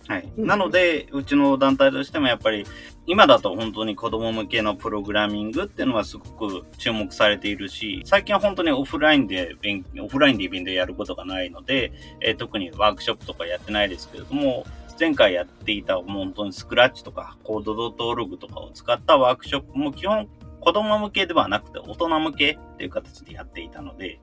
[0.08, 0.30] はい。
[0.38, 2.66] なので、うちの団体としてもやっぱり、
[3.10, 14.66] 今だと本当に子供向けのプログラミングっていうのはすごく注目されているし、最近は本当にオフラインで勉強、オフラインでイベントやることがないので、えー、特にワークショップとかやってないですけれども、
[15.00, 20.28] 前回やっていた本当にスクラッチとかコード .org とかを使ったワークショップも基本
[20.60, 24.20] 子供向けではなくて大人向けっていう形でやっていたので、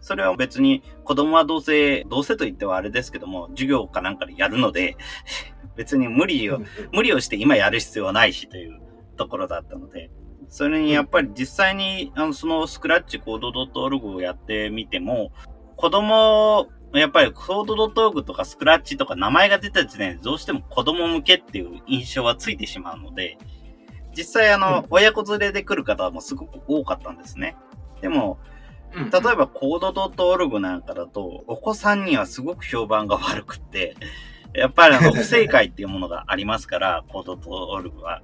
[0.00, 4.96] それは別に子供はどうせ、どうせと言ってはあれですけども、授業かなんかでやるので、
[5.76, 6.60] 別に無理を、
[6.92, 8.80] 無理をして今やる必要はないしという
[9.16, 10.10] ところだったので、
[10.48, 15.32] それにやっぱり実際に、あの、そのスクラッチコードドットオルグをやってみても、
[15.76, 23.36] 子供、やっぱりコードドットオルグとかスクラッチとか名前が出た時点でどうしても子供向けっていう印象はついてしまうので、
[24.16, 27.56] 実際あの、うん、親子連れで来る方もすごく多かったんですね。
[28.00, 28.38] でも、
[28.94, 33.96] 例えばコードドットオルグなんかだと、お子さんにはすごく評判が悪くって、
[34.54, 38.22] やっぱりあの、 不正解っていうものがありますから、コードドットオルグは。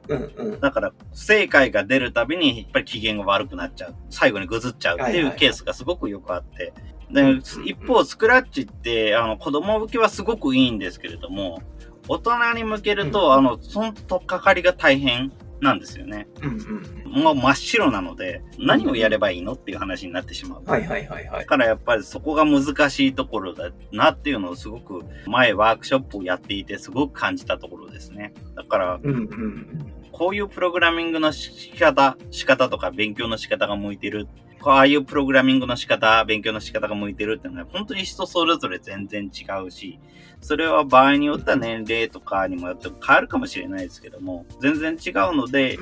[0.60, 3.96] だから、不正解が出るたびに、やっぱり機嫌が悪くなっちゃう。
[4.10, 6.72] 最後にぐずっちゃうっていうケースがすごくよくあって。
[7.10, 11.60] で、一方、スクラッチって、あの、子供向けはすごくいいんですけれども、
[12.06, 15.32] 大人に向けると、あの、そのとっかかりが大変。
[15.60, 16.26] なんですよね。
[16.42, 17.22] うんうん。
[17.22, 20.64] もう真っ白なので、何をやればいいのっていう話になってしまう。
[20.64, 21.40] はいはいはいはい。
[21.40, 28.32] だからやっぱりそこが難しいところだなっていうのをすごく前ワークショップをやっていてすごく感じたところですね。
[28.56, 34.28] だから、うんうん、こういうプログラミングの仕方、仕方とか勉強の仕方が向いてる。
[34.60, 39.98] こうああいうプログラミングの仕方、勉強の仕方が向いてるっていうのは本当に人それぞれ全然違うし、
[40.40, 45.78] それは場合によっては年齢とかにもよって変わるかもしれないですけども、全然違うので、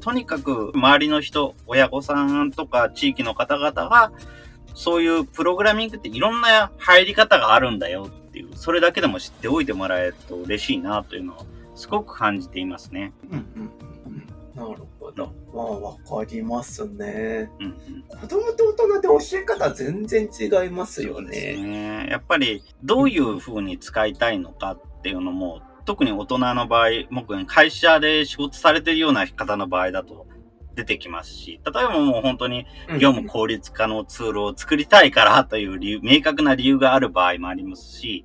[0.00, 4.12] とにかく周りの人、親御さんとか地域の方々が、
[4.74, 13.12] そういうプログラミングっていろんな入り方があるんだよっていう、それだけでも知っておいてもらえると嬉しいなというのをすごく感じていますね。
[13.30, 13.89] うんうん
[14.60, 15.32] なるほど。
[15.54, 17.50] まあ、わかりますね。
[17.58, 21.56] うん、子供と大人で教え方全然違いますよね。
[21.56, 30.26] ねやっぱり、どういう風に使いたいのかっていうのも、特に大人の場合、僕、会社で仕事されてるような方の場合だと、
[30.74, 32.66] 出てきますし、例えばもう本当に
[33.00, 38.24] 業務効率化のツールを作りたいからという理由、明確な理由がある場合もありますし、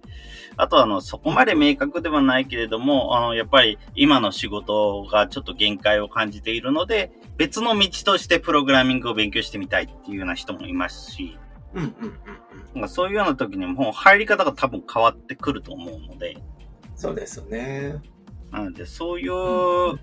[0.57, 11.37] あとは、あの、そこまで明確ではないけれども、あの、やっぱり今の仕事がちょっと限界を感じているので、別の道としてプログラミングを勉強してみたいっていうような人もいますし、
[11.73, 11.93] うんうん
[12.75, 16.37] うんうん、そういうような時にもう入り方が多分変わってくると思うので。
[16.95, 18.01] そうですね。
[18.51, 19.99] なので、そういう、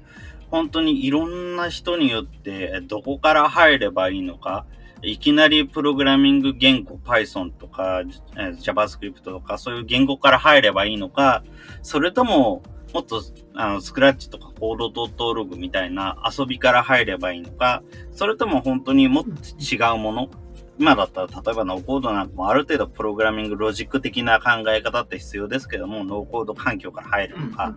[0.53, 4.67] 本当にいろんな人によってどこから入ればいいのか、
[5.01, 8.03] いきなりプログラミング言語 Python とか
[8.37, 11.43] JavaScript とかそういう言語から入ればいいのか、
[11.83, 13.23] それとももっと
[13.55, 17.83] あのスクラッチとかコードドットオルグみたいな遊びから入ればいいのか、
[18.13, 19.31] それとも本当にもっと
[19.75, 20.31] 違うもの、
[20.79, 27.75] 今だったら例えばノーコードなんかもある程度プログラミングロジック的な考え方って必要ですけども、ノーコード環境から入るのか、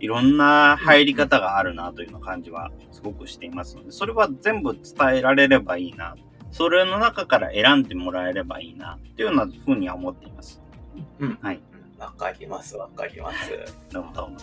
[0.00, 6.16] いろんな入り方があるなというような感じはすごくしていますので、それは全部伝えられればいいな。
[6.50, 10.60] それの中から選んでもらえればいいな、っていうようなふうには思っています。
[11.20, 11.38] うん。
[11.40, 11.60] はい。
[11.98, 13.50] わかります、わかります。
[13.92, 14.38] どうもどうも。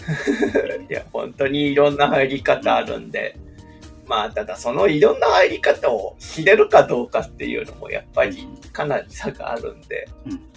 [0.88, 3.36] いや、本当にいろんな入り方あるんで、
[4.06, 10.50] まあ、ただそのいろんな入り方を知れるかどうかっていうのもやっぱりかなり差があるんで、うん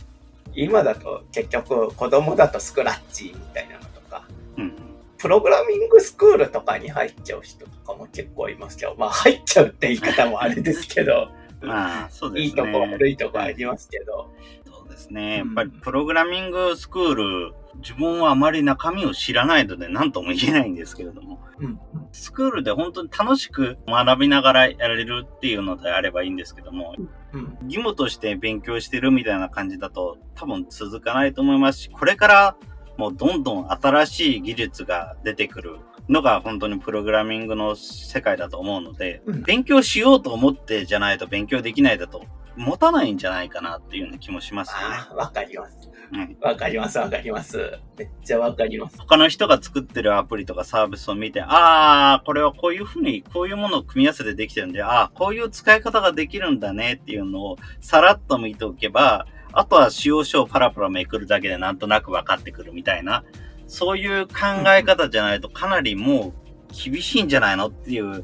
[0.55, 4.27] 今だと結局子供だとスクラッチみたいなのとか、
[4.57, 4.73] うん。
[5.17, 11.29] プログラミングスクールとかに入っちゃう人とかも結構いますけど、まあ入っちゃうって言い方もあれですけど、
[11.61, 12.45] まあ、そうですね。
[12.45, 14.29] いいとこ悪いとこありますけど、
[14.65, 15.37] そうですね。
[15.37, 21.79] やうんっぱりプログラミングスクール、自分はあまり中身を知らないので何とも言えないんですけれども、うん。
[22.11, 26.95] スクールで本当に楽しく学びながらやれるっていうのであればいいんですけども、
[27.33, 27.57] うん。
[27.63, 32.55] 義務として勉強してるみたいな感じだと多分続かないと思いますし、これから
[32.97, 42.23] もうどんどん新しい技術が出てくるのが本当にプログラミングの世界だと思うので、うん勉強しようと思ってじゃないと勉強できないだと
[42.55, 45.15] 持たないんじゃないかなっていうような気もしますよね。
[45.15, 45.89] わかります。
[46.13, 47.79] うんわかります、わかります。
[47.97, 48.97] めっちゃわかります。
[48.99, 63.23] 他の人が作ってるアプリとかサービスを見て、ああ、これはこういうふうに、こういうものを組み合わせてできてるんで、ああ、こういう使い方ができるんだねっていうのをさらっと見ておけば、あとは使用書をパラパラめくるだけでなんとなく分かってくるみたいな、
[63.67, 64.33] そういう考
[64.67, 66.33] え方じゃないとかなりも
[66.69, 68.23] う厳しいんじゃないのっていう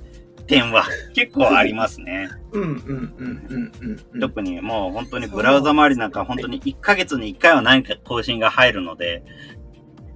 [0.49, 2.27] 点は結構ありますね。
[2.51, 4.19] うん、うん、うん、うん、うんうん。
[4.19, 9.23] 特にもう本当にブラウザ周りなんか本当に1ヶ月に1回は何か更新が入るので、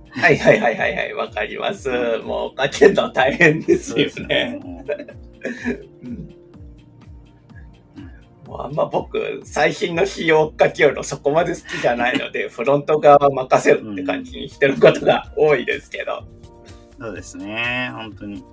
[0.09, 1.89] はいはいはいはいはい、わかります。
[2.19, 4.59] もう、かけるの大変ですよね。
[6.03, 6.43] うん
[8.45, 16.23] もうあんま僕、最新の仕様かけるのそこまで好きじゃないので、 フロント側は任せるって感じにしてることが多いですけど。
[17.03, 18.45] そうですね、本当に。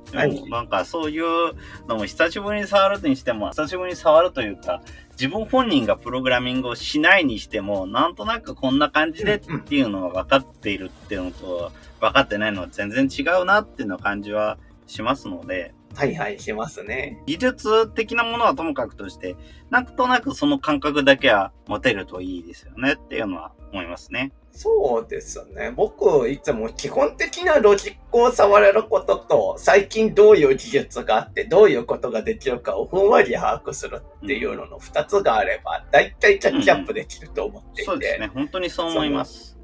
[0.50, 1.54] なんかそういう
[1.86, 4.82] のも久しぶりに触るにしても、久しぶりに触るというか、
[5.12, 11.70] 自分本人がプログラミングをしないにしても、なんとなくこんな感じでっていうのが分かっているっていうのと、
[12.00, 17.22] 分かってないのは全然違うなっていうの感じはしますので、はいはい、しますね。
[17.26, 19.36] 技術的なものはともかくとして、
[19.70, 24.32] なんとなくその感覚だけは持てるといいですよねっていうのは思いますね。
[24.52, 25.72] そうですね。
[25.74, 37.84] 僕、いつも基本的なロジックを触れることと、最近どういう技術があって、どういうことができるかをふんわり把握するっていうのの二つがあれば、だいたいキャッチアップできると思っていて。
[37.84, 39.58] そうですね、本当にそう思います。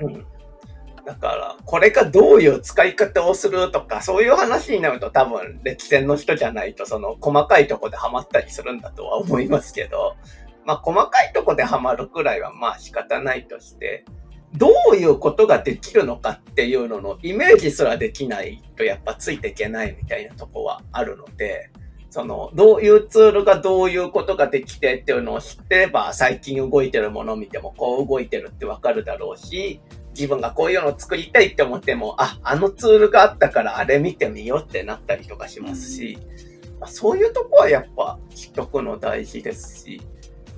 [0.00, 0.26] うん。
[1.04, 10.16] だから、これがどういう使い方をするとか、そういう話になると多分、歴戦の人じゃないと、その、細かいとこでハマったりするんだとは思いますけど、
[10.70, 14.04] まあ、細かいとこでハマるくらいは、まあ、仕方ないとして、
[14.56, 21.72] どういうことができるのかっていうののイメージすらできないと、やっぱついていけないみたいなとこはあるので、
[22.08, 29.80] その、どういうツールがどういうことができてっていうのを知ってれば、最近動いてるものを見ても、こう動いてるってわかるだろうし、
[30.14, 36.16] 自分がこういうのを作りたいって思っても、あ、あのツールがあったからあれ見てみようってなったりとかしますし、
[36.78, 40.00] まあ、そういうとこはやっぱ知っとくの大事ですし、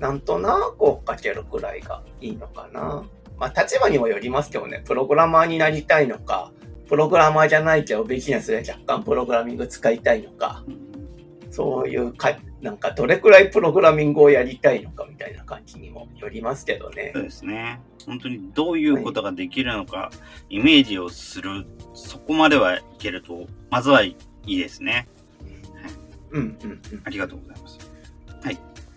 [0.03, 3.05] なんとなく追っかけるくらいがいいのかな。
[3.37, 6.51] まあ立場にもよりますけどね、プログラマーになりたいのか、
[6.89, 10.65] プログラマーじゃないけどビジネスで若干プログラミング使いたいのか、
[11.51, 17.21] そういうか、なんかどれくらいプログラミングをやりたいのかみたいな感じにもよりますけどねそ。
[17.21, 17.79] うですね。
[18.05, 20.11] 本当にどういうことができるのか、
[20.49, 25.07] イメージをする、そこまではいけると、まずはいいですね。
[26.31, 26.81] うんうんうん。
[27.05, 27.93] ありがとうございます。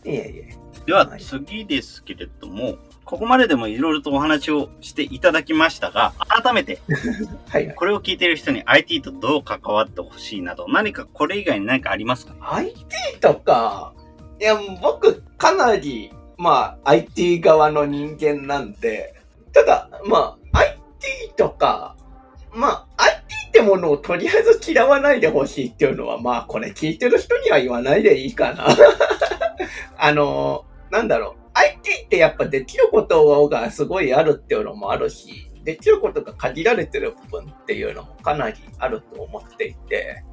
[0.06, 0.65] いえいえ。
[0.86, 6.80] でははい次ですけれども、ここまででもいろいろとお話をしていただきましたが、改めて
[7.50, 7.74] はいはい。
[7.74, 12.74] これを聞いている人に IT とどう関わってほしいなど、何かこれ以外に何かありますか？IT
[13.20, 13.94] とか、
[14.40, 19.14] いや、僕、かなり、まあ、IT 側の人間なんで、
[19.52, 21.96] ただ、まあ、IT とか、
[22.52, 28.66] まあ、IT ってものをとりあえず嫌わないでほしいっていうのは、まあ、これ聞いてる人には言わないでいいかな。
[29.98, 30.64] あの、
[30.96, 31.42] なんだろう。
[31.54, 40.24] IT ってやっぱできることがすごいあるっていうのもあるし、できることが限られてる部分っていうのもかなりあると思っていて、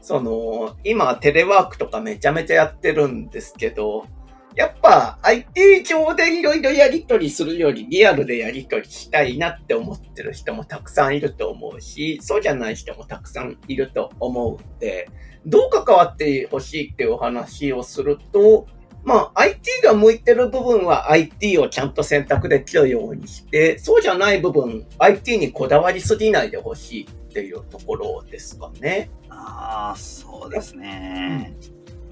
[0.00, 4.06] その、今テレワークとかめちゃめちゃやってるんですけど、
[4.54, 15.08] やっぱ IT 上でいろいろやりとりするよりリアルでやりとりしたいなって思ってる人もたくさんいると思うし、そうじゃない人もたくさんいると思うんで、
[15.44, 18.66] どう関わってほしいっていうお話をすると、
[19.04, 29.10] まあ IT が向いてる部分は IT をちゃんと選択できるようにして、そうじゃない部分、IT にこだわりすぎないでほしいっていうところですかね。
[29.28, 31.54] ああ、そうですね。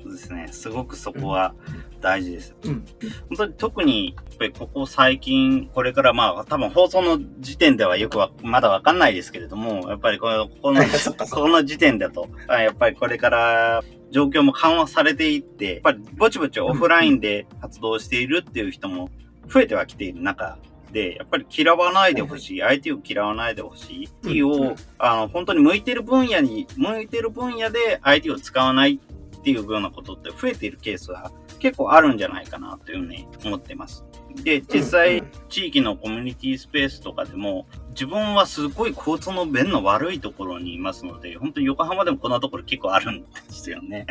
[0.02, 0.48] そうですね。
[0.52, 1.54] すごくそこは
[2.00, 2.54] 大事です。
[2.64, 2.84] うん。
[3.28, 19.10] 本当に特に、やっぱりここ最近、これからまあ、多分放送の時点ではよくは、まだわかんないですけれども、やっぱりこの、ここの、 そっかそっかこの時点だと、あやっぱりこれから状況も緩和されていって、やっぱりぼちぼちオフラインで活動しているっていう人も
[19.48, 20.58] 増えてはきている中
[20.92, 24.74] で、やっぱり嫌わないでほしい、IT を嫌わないでほしい、IT を、うん。
[24.98, 29.00] あの、本当に向いてる分野に、向いてる分野で IT を使わない
[29.38, 34.04] っていうようなことって増えているケースは結構あるんじゃないかなというふうに思ってます。
[34.42, 35.30] で、実際、うん。
[35.48, 37.66] 地域のコミュニティスペースとかでも、
[37.96, 44.06] 自分はすごい交通の便の悪いところにいますので、本当に横浜でもこんなところ結構あるんですよね。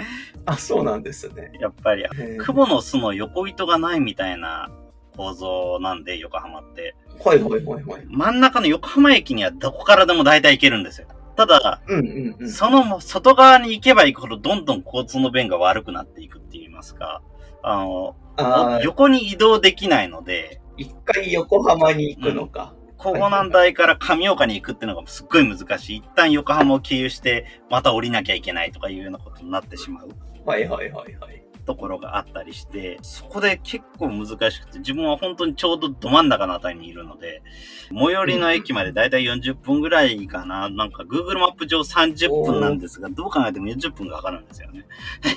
[0.46, 1.52] あ、そうなんですね。
[1.62, 2.04] やっぱり、
[2.40, 4.72] 雲の巣の横糸がないみたいな
[5.16, 6.96] 構造なんで、横浜って。
[7.24, 8.06] はいはいはいはい。
[8.10, 11.08] 真ん中の横浜駅にはどこからでも大体行けるんですよ。
[11.38, 12.50] ただ、うんうんうん。
[12.50, 17.22] その外側に行けば行くほどどんどん交通の便が悪くなっていくって言いますか、
[17.62, 22.74] あの、ああ、横に移動できないので、一回横浜に行くのか。
[23.14, 25.98] 港南台から上岡に行くっていうのがすっごい難しい。
[25.98, 30.10] 一旦横浜を経由して、また降りなきゃいけないとかいうようなことになってしまう
[30.46, 31.45] はいはいはいはい。
[31.66, 37.42] ところがあったりして、そこで結構難しくて、自分は本当にちょうどど真ん中のあたりにいるので、
[37.90, 40.70] 最寄りの駅までだいたい40分ぐらいかな。
[40.70, 44.86] なんか Google マップ上30分なんですが、どう考えても40分がかかるんですよね。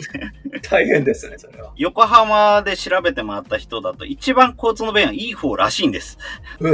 [0.62, 1.72] 大変ですね、それは。
[1.76, 6.18] 横浜で調べて回った人だと、一番交通の便はいい方らしいんです。
[6.61, 6.68] も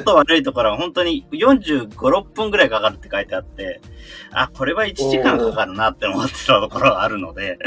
[0.00, 3.80] っと悪いところは本当に45、6分ぐらいかかるって書いてあって、
[4.32, 7.58] あ、これは1時間かかるなって思ってたところがあるので、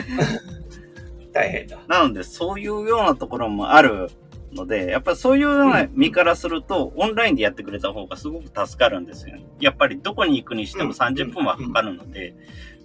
[1.34, 1.80] 大変だ。
[1.88, 4.10] なのでそういうようなところもある
[4.54, 9.46] ので、やっぱりそういうような身からすると、オンラインでやってくれた方がすごく助かるんですよね。
[9.60, 12.36] やっぱりどこに行くにしても30分はかかるので、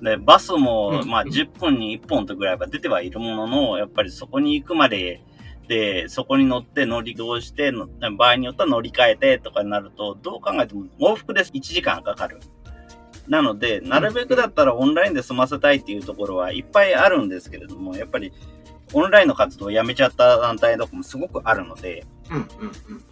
[0.01, 5.23] で、バスもうんまあ10分に1本とぐらいは出てはいるものの、やっぱりそこに行くまで、
[5.69, 12.39] で、そこに乗って乗り移動して、の場合によっては乗り換えてとかになると、どう考えても往復で1時間かかる。
[13.29, 18.33] なので、なるべくだったらオンラインで済ませたいっていうところはいっぱいあるんですけれども、やっぱり
[18.93, 22.05] オンラインの活動をやめちゃった団体とかもすごくあるので。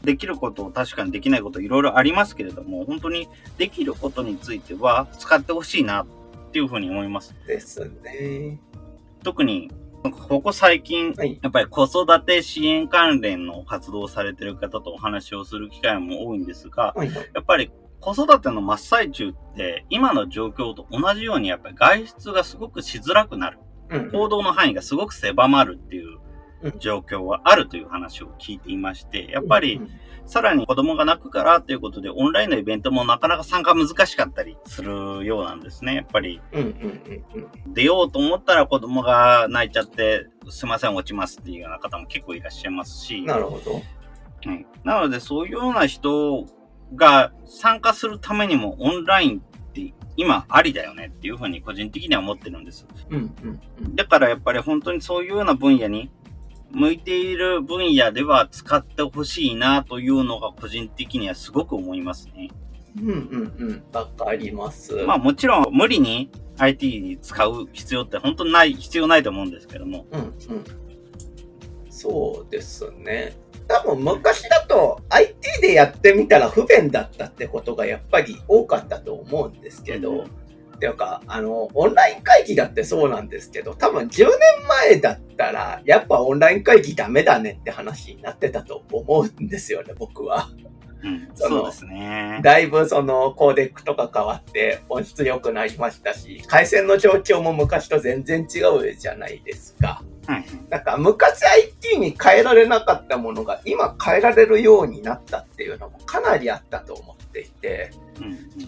[0.02, 6.06] できること、確かにできないこといろいろありますけれども、本当にできることについては使ってほしいなっ
[6.50, 7.34] ていうふうに思います。
[7.46, 8.58] ですね。
[9.22, 9.70] 特に、
[10.02, 11.38] ここ最近、はい。
[11.40, 16.92] やっぱり子育て支援関連の活動をされてる方とお話をする機会も多いんですが。
[16.96, 17.70] やっぱり
[18.04, 23.58] 子育ての真っ最中って、今の状況と同じようにやっぱり外出がすごくしづらくなる。
[23.88, 26.18] うん行動の範囲がすごく狭まるっていう
[26.62, 29.88] うん状況はあるという話を聞いていまして、やっぱりうん
[30.26, 35.94] さらに子供が泣くからということでオンラインのイベントもなかなか参加難しかったりするようなんですね。
[35.94, 36.42] やっぱり。
[37.68, 43.82] 出ようと思ったら子供が泣いちゃって、すいません落ちますっていうような方も結構いらっしゃいますし、なるほど。
[44.46, 46.46] うんなのでそういうような人
[46.96, 52.86] が参加するためにもオンラインって今ありだよねっていうふうに個人的には思ってるんです。
[53.10, 53.96] うんうんうん。
[53.96, 56.10] だからやっぱり本当にそういうような分野に
[56.70, 62.50] 向いている分野では使ってほしいなというのが個人的にはすごく思いますね。
[63.00, 63.84] うんうんうん。
[63.92, 64.94] わかります。
[65.04, 70.06] まあもちろん無理に IT に使う必要って本当にない、必要ないと思うんですけども。
[70.12, 70.32] うんうん。
[71.90, 73.36] そうですね。
[73.66, 80.44] 多分昔だと IT でやってみたら不便だったってことがやっぱり多かったと思うんですけど、うん
[80.74, 84.32] っていうか、あの、オンライン会議だってそうなんですけど、多分10年
[84.68, 90.50] 前だったら、やっぱオンライン会議ダメだねって話になってたと思うんですよね、僕は。
[91.04, 92.40] うん、そうですね。
[92.42, 100.02] だいぶそのコーデックとか変わって音質良くなりましたし、回線の状況も昔と全然違うじゃないですか。
[100.26, 100.44] はい。
[100.70, 107.90] なんか昔 IT に変えられなかったものが今変えられるようになったっていうのもかなりあったと思っていて、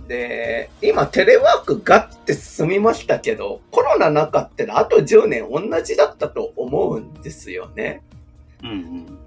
[0.07, 8.03] で、今テレワークガッて進みましたけど、コロナなかったらあと10年同じだったと思うんですよね。
[8.63, 9.26] うんうん。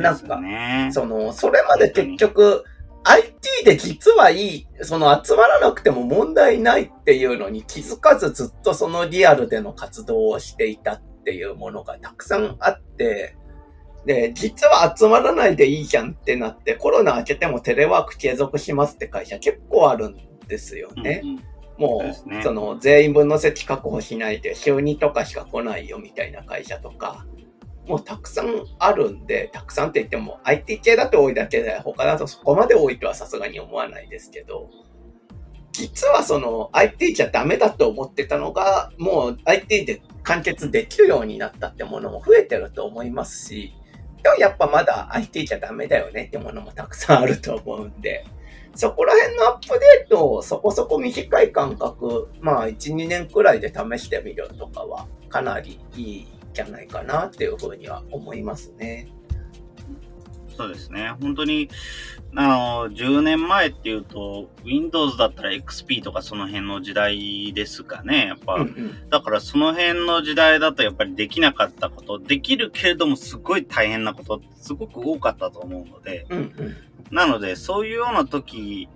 [0.00, 0.90] なんかね。
[0.92, 2.64] その、それまで結局、
[3.04, 13.36] IT で実はいい、その集まらなくても問題ないっていうのに気づかずずっとそのリアルでの活動をしていたっていうものがたくさんあって、
[14.04, 21.20] で、実は集まらないでいいじゃんってなって、コロナ明けてもテレワーク継続しますって会社結構あるんですよね。
[21.22, 21.44] うんうん
[21.78, 27.24] もそうねう、その、全員分の席確保しないで、週2とかしか来ないよみたいな会社とか、
[27.88, 34.68] もうたくさんあるんで、たくさんって言っても IT 系だと多いだけで、他だとそこまで多いとはさすがに思わないですけど、
[35.72, 43.72] 実はその IT じゃダメだと思ってたのが、もう IT で完結できるようになったってものも増えてると思いますし、
[44.22, 48.26] でもやっぱまだ IT じゃダメだよねってものもたくさんあると思うんで、
[48.74, 56.28] そこら辺のアップデートをそこそこ短い間隔、まあ1、2年くらいで試してみるとかはかなりいい
[56.58, 59.08] じゃないかなっていうふうには思いますね。
[60.56, 61.14] そうですね。
[61.20, 61.70] 本当に、
[62.34, 68.26] あの、10年前っていうと、Windows だったら XP とかその辺の時代ですかね。
[68.26, 76.76] やっぱ、うんうんだからその辺の時代だとやっぱりできなかったこと、できるけれどもすごい大変なことってすごく多かったと思うので、うんうん
[77.10, 78.86] なのでそういうような時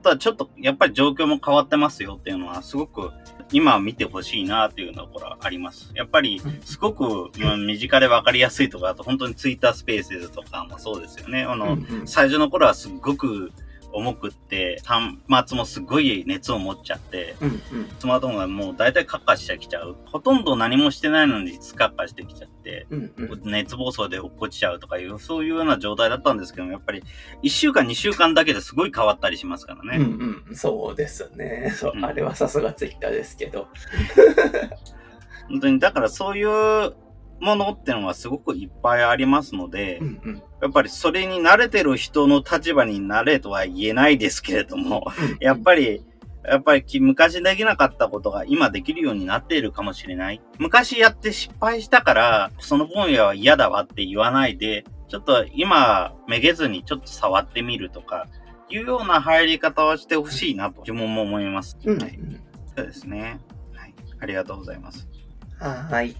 [0.00, 3.10] とはちょっとやっぱり状況も変わってますよっていうのはすごく
[3.52, 5.90] 今見てほしいなっていうところはあります。
[5.94, 11.42] やっぱりすごく、うん身近でわかりやすいとか、あと本当にツイッタースペースとかもそうですよね。
[11.42, 13.52] あの、最初の頃はすっごく
[13.92, 15.16] 重くって、端
[15.48, 17.60] 末もすごい熱を持っちゃって、うんうん
[17.98, 19.96] スマートフォンがもう大体カッカしてきちゃう。
[20.06, 27.02] ほとんど何もしてないのにカッカしてきちゃって、うんうん熱暴走で落っこちちゃうとかいう、そういうような状態だったんですけども、やっぱり
[27.42, 30.04] 1週間2週間だけですごい変わったりしますからね。
[30.04, 31.72] うんうん、そうですね。
[31.76, 33.68] そううんあれはさすがツイッターですけど。
[35.48, 36.94] 本当に、だからそういう
[37.40, 45.06] ものってのはすごくいっぱいありますので、うんうんやっぱりそれに慣れてる人の立場になれとは言えないですけれども、
[45.40, 46.04] やっぱり、
[46.44, 50.42] やっぱりき昔できなかったことが今できるようになっているかもしれない。
[50.58, 58.26] 昔やって失敗したから、その分野は嫌だわって言わないで、ちょっと今めげずにちょっと触ってみるとか、
[58.68, 61.76] いうような入り方をしてほしいなと自分も思います。
[61.84, 62.18] うんはい。
[62.76, 63.40] そうですね。
[63.74, 63.94] はい。
[64.20, 65.08] ありがとうございます。
[65.58, 66.16] はーい。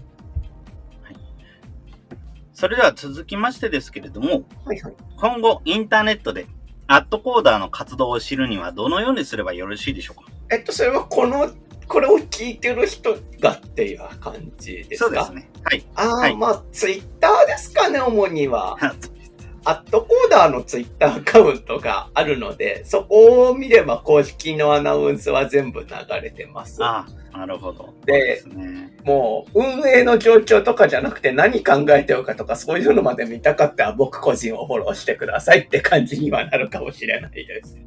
[2.53, 4.93] それでは続きましてですけれども、はいはい。
[5.17, 6.47] 今後インターネットで
[6.87, 10.31] アットコーダーの活動を知るにはどのようにすればよろしいでしょうか？
[10.51, 11.49] えっと、それはこの、
[11.87, 15.05] これを聞いてる人がっていう感じですか？
[15.05, 15.49] そうですね。
[15.63, 15.85] はい。
[15.95, 18.77] ああ、はいまあ、ツイッターですかね、主には。
[19.63, 25.87] アットコーダーのツイッターアカウントがあるので、そこを見れば公式のアナウンスは全部流
[26.21, 26.83] れてます。
[26.83, 27.93] ああ、なるほど。
[28.05, 28.97] でね。
[29.03, 37.77] もう、運営の状況とかじゃなくて何考えてるかとか、そういうのまで見たかったら僕個人をフォローしてくださいって感じにはなるかもしれないです。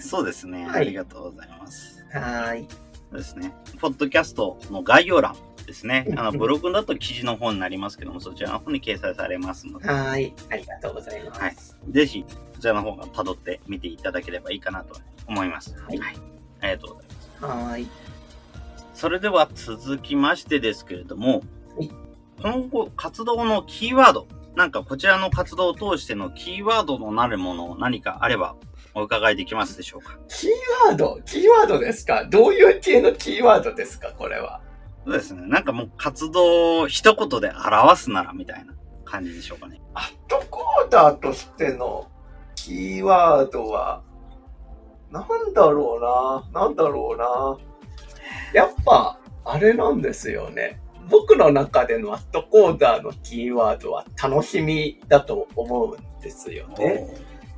[0.00, 0.66] そうですね。
[0.66, 2.04] はいありがとうございます。
[2.12, 2.66] はーい。
[3.10, 3.52] そうですね。
[3.80, 5.34] ポッドキャストの概要欄
[5.70, 6.06] ですね。
[6.16, 10.34] あの、うんブログだと記事の方になりますけども、そちらの方に掲載されますので、はーい。
[10.50, 11.40] ありがとうございます。
[11.40, 11.56] はい
[11.92, 15.74] ぜひ、そちらの方が辿って見ていただければいいかなと思います。
[15.80, 16.00] はい
[16.60, 17.44] ありがとうございます。
[17.44, 17.88] はーい。
[18.94, 21.42] それでは続きましてですけれども、
[21.76, 21.90] はい
[22.42, 28.56] 今後活動のキーワード、なんかこちらの活動を通してのキーワードのなるもの何かあれば
[28.94, 30.18] お伺いできますでしょうか？
[30.28, 30.50] キー
[30.88, 31.20] ワード？
[31.26, 32.24] キーワードですか？
[32.24, 34.12] どういう系のキーワードですか？
[34.16, 34.62] これは。
[35.04, 35.42] そうですね。
[35.46, 38.74] なんかもう活動を一言で表すならみたいな
[39.04, 39.80] 感じでしょうかね。
[39.94, 42.08] アットコーダーとしての
[42.54, 44.02] キーワードは、
[45.10, 47.58] なんだろうな、なんだろうな？
[48.54, 50.80] やっぱ、あれなんですよね。
[51.08, 57.08] 僕の中でのアットコーダーのキーワードは楽しみだと思うんですよね。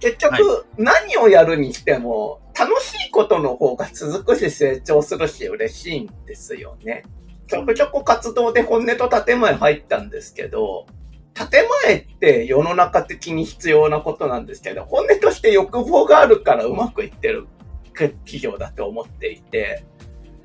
[0.00, 7.02] 結局、何をやるにしても、楽しいことの方が続くし成長するし嬉しいんですよね。
[7.52, 10.86] ちょこちょこ活動で本音と建前入ったんですけど、
[11.34, 17.46] 建前って世の中的に必要なことなんですけど、本音として欲望があるからうまくいってる
[17.92, 19.84] 企業だと思っていて、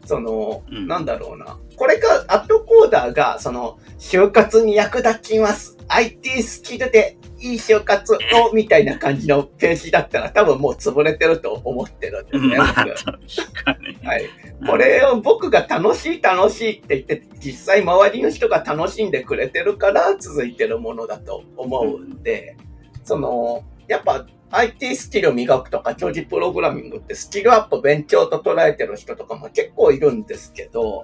[0.08, 1.60] その、うんなんだろうな。
[1.76, 5.78] これが、アットコーダーが、その、就活に役立ちます。
[5.90, 8.18] IT スキルでいい就活を、
[8.54, 12.58] みたいな感じのページだったら多分もう潰れてると思ってるんですね。
[12.58, 14.06] まあ、僕確かに。
[14.06, 14.26] はい。
[14.66, 22.58] これを僕が楽しい楽しいって言って、実際周りの人が楽しんでくれてるから続いてるものだと思うんで、
[23.04, 31.04] その、やっぱ IT スキルを磨くとか、長寿プログラミングってスキルアップ勉強と捉えてる人とかも結構いるんですけど、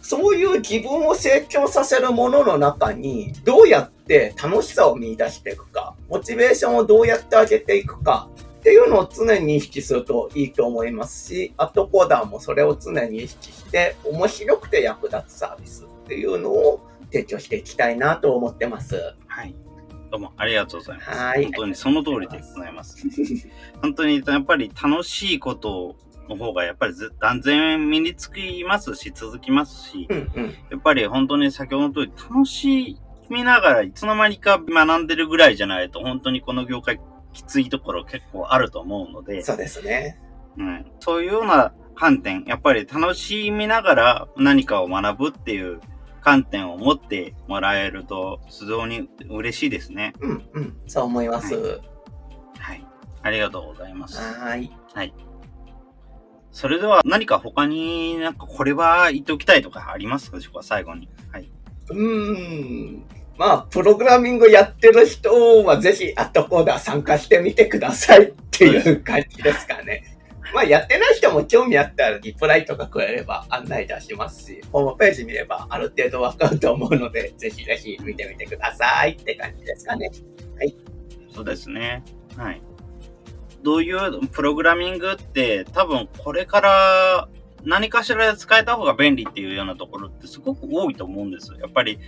[0.00, 8.28] そういう自分を成長させるものの中に、どうやって楽しさを見出していくか、モチベーションをどうやって上げていくか、
[8.60, 16.80] っていうのを常に意識するといいと思いますし、アットコーダーもそれを常に意識して、面白くて役立つサービスっていうのを
[17.12, 19.14] 提供していきたいなと思ってます。
[19.26, 19.54] はい。
[20.12, 21.10] どうもありがとうございます。
[21.10, 23.02] はい本当にその通りでございます。
[23.80, 25.96] 本当にやっぱり楽しいこと
[26.28, 30.44] の方がやっぱりず断然身につきますし、続きますし、うんうん。
[30.70, 33.00] やっぱり本当に先ほどの通り楽し
[33.30, 37.00] みながらいつの間にか学んでるぐらいじゃないと、本当にこの業界
[37.32, 39.40] きついところ結構あると思うので。
[39.42, 40.20] そうですね。
[40.58, 40.86] うん。
[41.00, 45.80] そういうような観点、やっぱり楽しみながら何かを学ぶっていう
[46.22, 50.14] 観点を持ってもらえると、非常に嬉しいですね。
[50.20, 50.76] うんうん。
[50.86, 51.54] そう思います。
[51.54, 51.80] はい。
[52.58, 52.86] はい、
[53.22, 54.18] ありがとうございます。
[54.18, 54.70] はい。
[54.94, 55.12] はい。
[56.52, 60.38] それでは何か他になんかこれは言っておきたいとかありますか？
[60.62, 61.08] 最後に。
[61.32, 61.50] はい。
[61.90, 63.04] うーん。
[63.38, 70.11] まあ、プログラミングやってる人はぜひアットコーダー参加してみてくださいっていう感じですかね。
[70.54, 80.10] まあ、やってない人も興味あったらリプライとかくれれば案内出しますし、ホームページ見ればある程度わかると思うので、ぜひぜひ見てみてくださいって感じですかね。
[80.56, 80.76] はい。
[81.34, 82.04] そうですね。
[82.36, 82.62] はい。
[83.62, 87.28] どういうプログラミングって多分これから
[87.64, 91.52] 何かしら使えた方が便利っていうようなところってすごく多いと思うんです。
[91.60, 92.00] やっぱり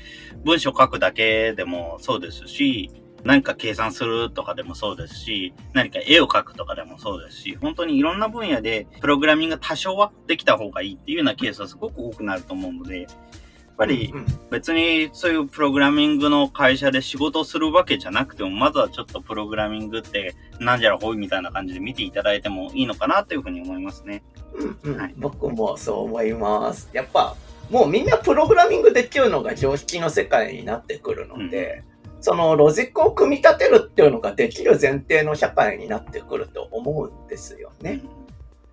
[0.44, 2.90] 文章書くだけでもそうですし、
[3.24, 14.14] 何か計算するとかでもそうですし、何か絵を描くとかでもそうですし、本当にいろんな分野でプログラミング多少はできた方がいいっていうようなケースはすごく多くなると思うので、やっぱり
[14.50, 24.22] 別にそういうプログラミングの会社で仕事をするわけじゃなくても、まずはちょっとプログラミングってなんじゃらほいみたいな感じで見ていただいてもいいのかなというふうに思いますね。
[24.54, 26.90] うんうん、はい、僕もそう思います。
[26.92, 27.34] やっぱ
[27.70, 31.93] もうみんなプログラミングできるのが常識の世界になってくるので、うん
[32.24, 38.00] そのロジックを組み立てるっていうのができる前提の社会になってくると思うんですよね。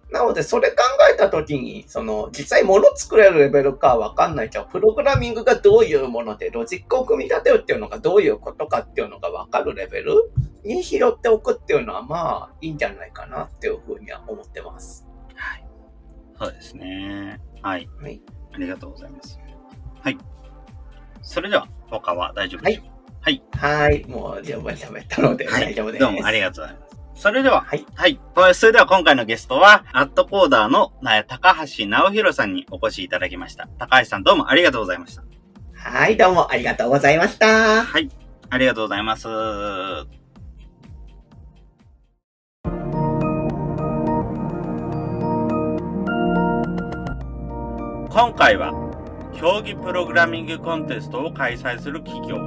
[0.10, 0.78] なので、それ考
[1.14, 10.32] えたときに、その、実際物作れるレベルかわかんないけど、プログラミングがどういうもので、ロジックを組み立てるっていうのがどういうことかっていうのがわかるレベル
[10.64, 15.06] に拾っておくっていうのは、まあ、いいんじゃないかなっていうふうには思ってます。
[15.36, 15.66] はい。
[16.40, 17.42] そうですね。
[17.62, 17.90] はい。
[18.02, 18.22] はい。
[18.54, 19.38] ありがとうございます。
[20.00, 20.18] はい。
[21.22, 22.91] それでは、他は大丈夫でしょうか、はい
[23.22, 23.44] はい。
[23.56, 24.04] はい。
[24.08, 26.02] もう十分喋ったので大丈夫です。
[26.02, 27.22] どうもありがとうございます。
[27.22, 27.86] それでは、はい。
[27.94, 28.20] はい。
[28.56, 30.92] それでは今回のゲストは、アットコーダーの
[31.28, 33.68] 高橋直弘さんにお越しいただきました。
[33.78, 35.24] 高橋さんどうもありがとうございました。
[35.76, 37.84] はい、どうもありがとうございました。
[37.84, 38.10] はい。
[38.50, 39.28] ありがとうございます。
[48.10, 48.74] 今回は、
[49.40, 52.38] 競技プログラミングコンテストを開催する企業、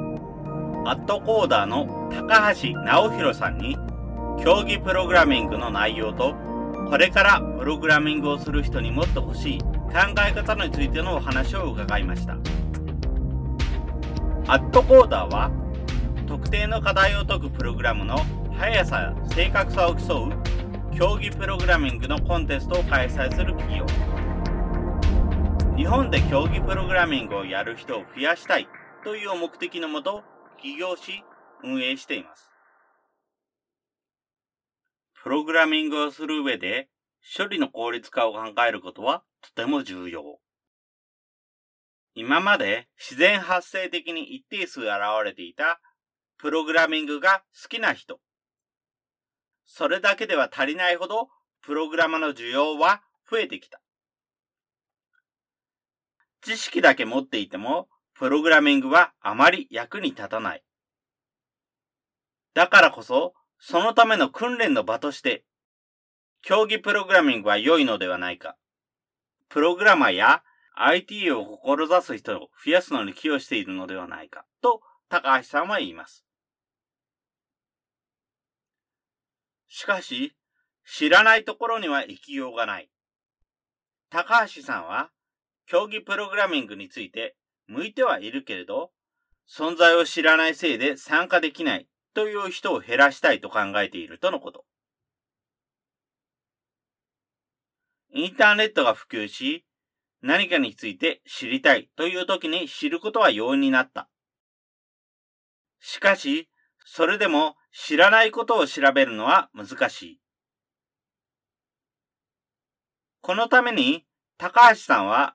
[0.87, 3.79] アットコーダーの高橋直弘さんに、
[4.45, 6.35] 競技プログラミングの内容と、
[6.91, 9.71] これからプログラミングをする人にもっと欲しい考
[10.29, 12.35] え方についてのお話を伺いました。
[14.47, 15.51] アットコーダーは、
[16.27, 18.19] 特定の課題を解くプログラムの
[18.53, 20.33] 速さや正確さを競う
[20.95, 23.87] 競技プログラミングのコンテストを開催する企業。
[25.79, 28.69] 日本で競技プログラミングをやる人を増やしたい
[29.03, 30.23] という目的のもと、
[30.65, 31.23] 起業し、
[31.63, 32.51] 運営しています。
[35.23, 36.89] プログラミングをする上で、
[37.37, 40.39] 処理の効率化を考えることはとても重要。
[42.15, 44.91] 今まで自然発生的に一定数現
[45.23, 45.81] れていた
[46.39, 48.19] プログラミングが好きな人。
[49.67, 51.29] それだけでは足りないほど
[51.61, 53.83] プログラマの需要は増えてきた。
[56.41, 60.65] 知識だけ持っていてもプログラミングはあまり役に立たない。
[62.55, 65.45] だからこそ、そのための訓練の場として、
[66.43, 68.57] 競技プログラミングは良いのではないか。
[69.49, 70.43] プログラマーや
[70.77, 76.25] IT を志す人を増やすのに寄与しているのではないか、と高橋さんは言います。
[79.69, 80.37] しかし、
[80.87, 82.91] 知らないところには生きようがない。
[84.11, 85.11] 高橋さんは、
[85.67, 87.37] 競技プログラミングについて
[87.67, 88.93] 向いてはいるけれど、
[89.49, 94.65] 存在を知らないせいで参加できないという人を減らしたいと考えているとのこと。
[98.13, 99.67] インターネットが普及し、
[100.23, 104.09] 何かについて知りたいという時に知ることは容易になった。
[105.81, 106.49] しかし、
[106.87, 110.21] それでも知らないことを調べるのは難しい。
[113.21, 114.07] このために、
[114.39, 115.35] 高橋さんは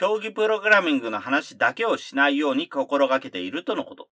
[0.00, 4.08] 競技プログラミングの話だけをしないように心がけているとのこと。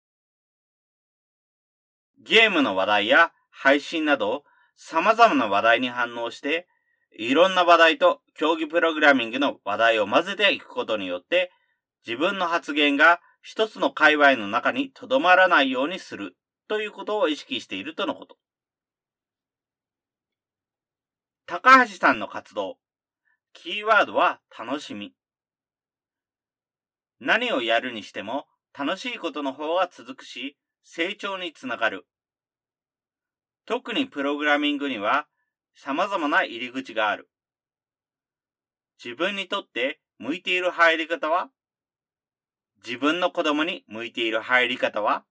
[2.20, 4.44] ゲームの話題や配信など
[4.76, 6.68] 様々な話題に反応して、
[7.18, 11.50] いろんな話題と競技プログラミングの話題を混ぜていくことによって、
[12.06, 16.36] 自分の発言が一つの界隈の中に留まらないようにする
[16.68, 18.36] ということを意識しているとのこと。
[21.46, 22.76] 高橋さんの活動、
[23.52, 25.12] キーワードは楽しみ。
[27.24, 28.46] 何をやるにしても
[28.76, 32.04] 楽しいことの方が続くし、成長につながる。
[33.64, 35.28] 特にプログラミングには
[35.72, 37.28] 様々な入り口がある。
[39.02, 41.50] 自分にとって向いている入り方は？
[42.84, 45.22] 自分の子供に向いている入り方は？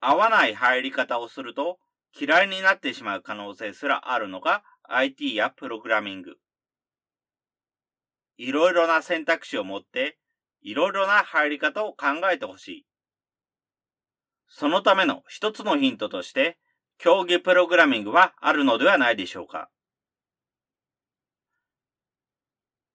[0.00, 1.78] 合わない入り方をすると
[2.18, 6.38] 嫌いになってしまう可能性すらあるのが IT やプログラミング。
[8.42, 10.16] いろいろな選択肢を持って、
[10.62, 12.86] いろいろな入り方を考えてほしい。
[14.48, 16.58] そのための一つのヒントとして、
[16.96, 19.68] 競技プログラミングはあるのではないでしょうか。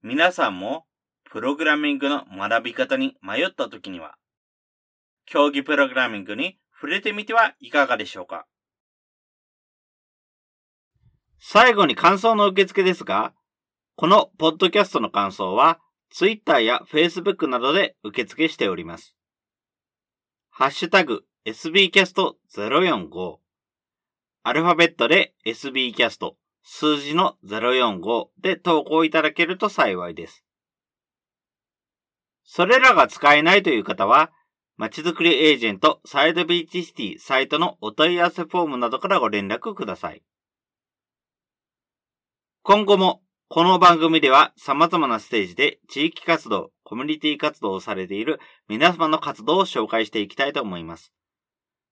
[0.01, 0.87] 皆さんも、
[1.29, 4.15] プログラミングの学び方に迷った時には、
[5.27, 8.47] 競技プログラミングに触れてみてはいかがでしょうか。
[11.37, 13.35] 最後に感想の受付ですが、
[13.97, 15.79] このポッドキャストの感想は、
[16.09, 19.15] Twitter や Facebook などで受付しております。
[20.49, 23.37] ハッシュタグ sbcast045
[24.43, 30.43] アルファベットで sbcast 数字の045で投稿いただけると幸いです。
[32.43, 34.31] それらが使えないという方は、
[34.75, 40.21] まちづくりエージェントサイドビーチシティサイトのお問い合わせフォームなどからご連絡ください。
[42.61, 43.21] 今後も
[43.55, 51.13] この番組では様々なステージで地域活動、コミュニティ活動をされている皆様の活動を紹介していきたいと思います。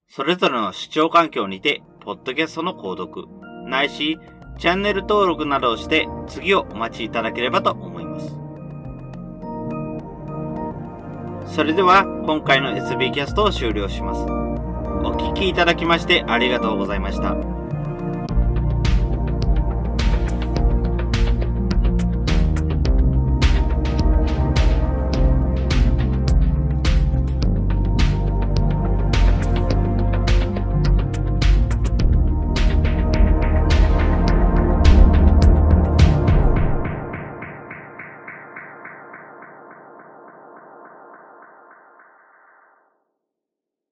[0.06, 3.26] それぞれの視聴環境にて、ポッドキャストの購読、
[3.66, 4.18] ないし、
[4.58, 8.20] チャンネル登録などをして次をお待ちいただければと思いま
[11.48, 11.54] す。
[11.54, 14.20] それでは今回の SB キャストを終了します。
[15.02, 17.63] お聴きいただきましてありがとうございました。